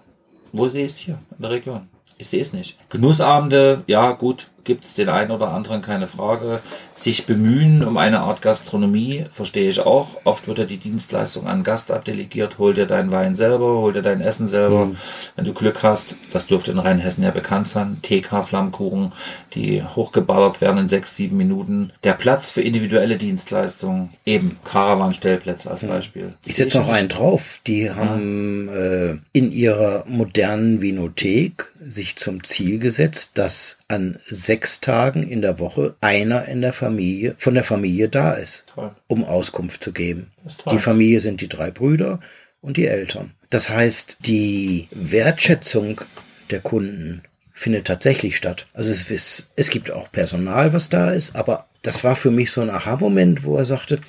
[0.51, 1.89] Wo sehe ich es hier in der Region?
[2.23, 2.77] Ich sehe es nicht.
[2.89, 6.59] Genussabende, ja gut, gibt es den einen oder anderen, keine Frage.
[6.95, 10.21] Sich bemühen um eine Art Gastronomie, verstehe ich auch.
[10.23, 12.59] Oft wird ja die Dienstleistung an Gast abdelegiert.
[12.59, 14.91] Hol dir deinen Wein selber, hol dir dein Essen selber.
[15.35, 17.97] Wenn du Glück hast, das dürfte in Rheinhessen ja bekannt sein.
[18.01, 19.11] TK Flammkuchen,
[19.53, 21.91] die hochgeballert werden in sechs, sieben Minuten.
[22.03, 26.33] Der Platz für individuelle Dienstleistungen, eben Caravan-Stellplätze als Beispiel.
[26.45, 27.59] Ich setze noch einen drauf.
[27.67, 35.23] Die haben äh, in ihrer modernen Vinothek sich zum Ziel gesetzt, dass an sechs Tagen
[35.23, 38.91] in der Woche einer in der Familie, von der Familie da ist, Toll.
[39.07, 40.31] um Auskunft zu geben.
[40.71, 42.19] Die Familie sind die drei Brüder
[42.61, 43.31] und die Eltern.
[43.49, 46.01] Das heißt, die Wertschätzung
[46.49, 47.23] der Kunden
[47.53, 48.67] findet tatsächlich statt.
[48.73, 52.51] Also es, ist, es gibt auch Personal, was da ist, aber das war für mich
[52.51, 53.99] so ein Aha-Moment, wo er sagte,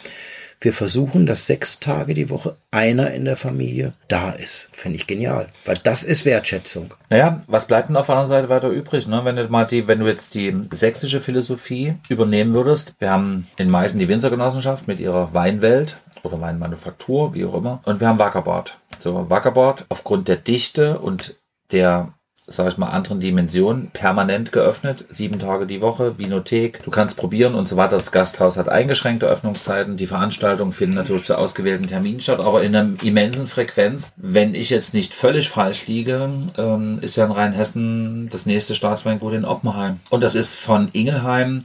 [0.65, 4.69] wir versuchen, dass sechs Tage die Woche einer in der Familie da ist.
[4.73, 6.95] Finde ich genial, weil das ist Wertschätzung.
[7.11, 9.25] Naja, was bleibt denn auf der anderen Seite weiter übrig, ne?
[9.25, 13.71] Wenn du mal die, wenn du jetzt die sächsische Philosophie übernehmen würdest, wir haben in
[13.71, 18.77] Meißen die Winzergenossenschaft mit ihrer Weinwelt oder Weinmanufaktur, wie auch immer, und wir haben Wackerbad.
[18.99, 21.35] So, Wackerbad aufgrund der Dichte und
[21.73, 22.15] der
[22.47, 27.55] sag ich mal, anderen Dimensionen permanent geöffnet, sieben Tage die Woche, Vinothek, du kannst probieren
[27.55, 27.97] und so weiter.
[27.97, 32.77] Das Gasthaus hat eingeschränkte Öffnungszeiten, die Veranstaltungen finden natürlich zu ausgewählten Terminen statt, aber in
[32.77, 34.13] einer immensen Frequenz.
[34.17, 36.29] Wenn ich jetzt nicht völlig falsch liege,
[36.59, 40.01] ähm, ist ja in Rheinhessen das nächste Staatsweingut in Oppenheim.
[40.11, 41.65] Und das ist von Ingelheim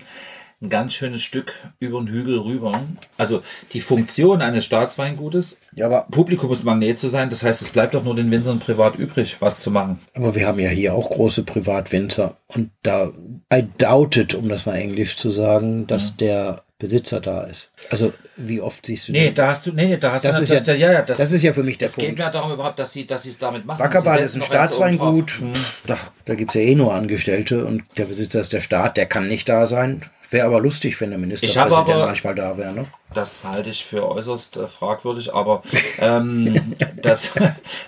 [0.61, 2.81] ein ganz schönes Stück über den Hügel rüber.
[3.17, 3.41] Also
[3.71, 8.15] die Funktion eines Staatsweingutes, Ja, aber, Publikumsmagnet zu sein, das heißt, es bleibt doch nur
[8.15, 9.99] den Winzern privat übrig, was zu machen.
[10.15, 13.11] aber wir haben ja hier auch große Privatwinzer und da,
[13.53, 17.71] I doubt it, um das mal englisch zu sagen, dass der Besitzer da ist.
[17.89, 20.43] Also, wie oft siehst du Nee, da hast du, nee, nee, da hast Das du,
[20.43, 22.09] ist ja- ja, ja, das ist ja für mich der Es Punkt.
[22.09, 23.79] geht mir darum überhaupt, dass sie, dass sie es damit machen.
[23.79, 24.43] Wackerbad ist ein.
[24.43, 25.39] Staatsweingut.
[25.87, 29.27] Da, da gibt's ja eh nur Angestellte und der Besitzer ist der Staat, der kann
[29.27, 30.03] nicht da sein.
[30.31, 32.71] Wäre aber lustig, wenn der Ministerpräsident aber- manchmal da wäre.
[32.73, 32.85] Ne?
[33.13, 35.63] Das halte ich für äußerst äh, fragwürdig, aber
[35.99, 37.31] ähm, das,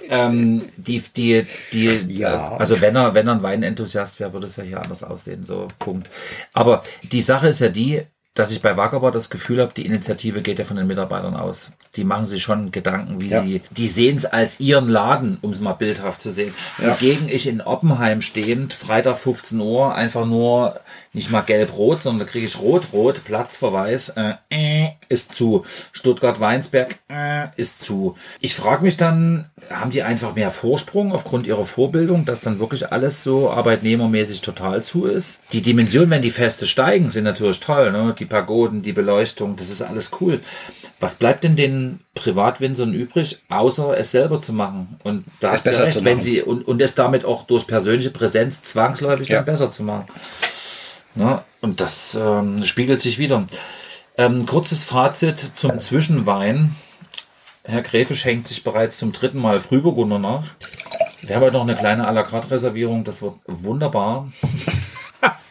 [0.10, 2.58] ähm, die, die, die, Ja.
[2.58, 5.68] also wenn er, wenn er ein Weinenthusiast wäre, würde es ja hier anders aussehen, so
[5.78, 6.10] Punkt.
[6.54, 8.02] Aber die Sache ist ja die,
[8.34, 11.71] dass ich bei Wackerbau das Gefühl habe, die Initiative geht ja von den Mitarbeitern aus.
[11.97, 13.43] Die machen sich schon Gedanken, wie Ja.
[13.43, 16.53] sie, die sehen es als ihren Laden, um es mal bildhaft zu sehen.
[16.82, 16.91] Ja.
[16.91, 20.79] Wogegen ich in Oppenheim stehend, Freitag 15 Uhr, einfach nur
[21.11, 25.65] nicht mal gelb-rot, sondern da kriege ich rot-rot, Platzverweis, äh, äh, ist zu.
[25.91, 28.15] Stuttgart-Weinsberg äh, ist zu.
[28.39, 32.91] Ich frage mich dann, haben die einfach mehr Vorsprung aufgrund ihrer Vorbildung, dass dann wirklich
[32.93, 35.41] alles so arbeitnehmermäßig total zu ist?
[35.51, 38.13] Die Dimensionen, wenn die Feste steigen, sind natürlich toll, ne?
[38.22, 40.41] Die Pagoden, die Beleuchtung, das ist alles cool.
[40.99, 44.99] Was bleibt denn den Privatwinzern übrig, außer es selber zu machen?
[45.03, 47.65] Und da Es hast du besser recht, wenn sie und, und es damit auch durch
[47.65, 49.38] persönliche Präsenz zwangsläufig Ja.
[49.38, 50.05] dann besser zu machen.
[51.15, 51.41] Ne?
[51.61, 53.47] Und das ähm, spiegelt sich wieder.
[54.19, 56.76] Ähm, kurzes Fazit zum Zwischenwein.
[57.63, 60.43] Herr Gräfe schenkt sich bereits zum dritten Mal Frühburgunder nach.
[61.22, 63.03] Wir haben heute noch eine kleine à la carte Reservierung.
[63.03, 64.32] Das wird wunderbar.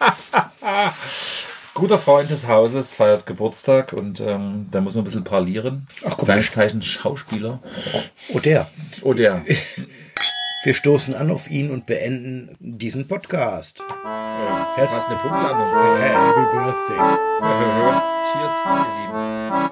[1.74, 5.86] Guter Freund des Hauses feiert Geburtstag und ähm, da muss man ein bisschen parlieren.
[6.04, 6.40] Ach, guck mal.
[6.42, 7.60] Zeichen Schauspieler.
[8.34, 8.68] Oh, der.
[9.02, 9.42] Oh, der.
[10.62, 13.82] Wir stoßen an auf ihn und beenden diesen Podcast.
[14.76, 15.68] Jetzt fast eine Punktlandung.
[16.00, 16.98] Happy Birthday.
[18.32, 19.70] Cheers, ihr Lieben.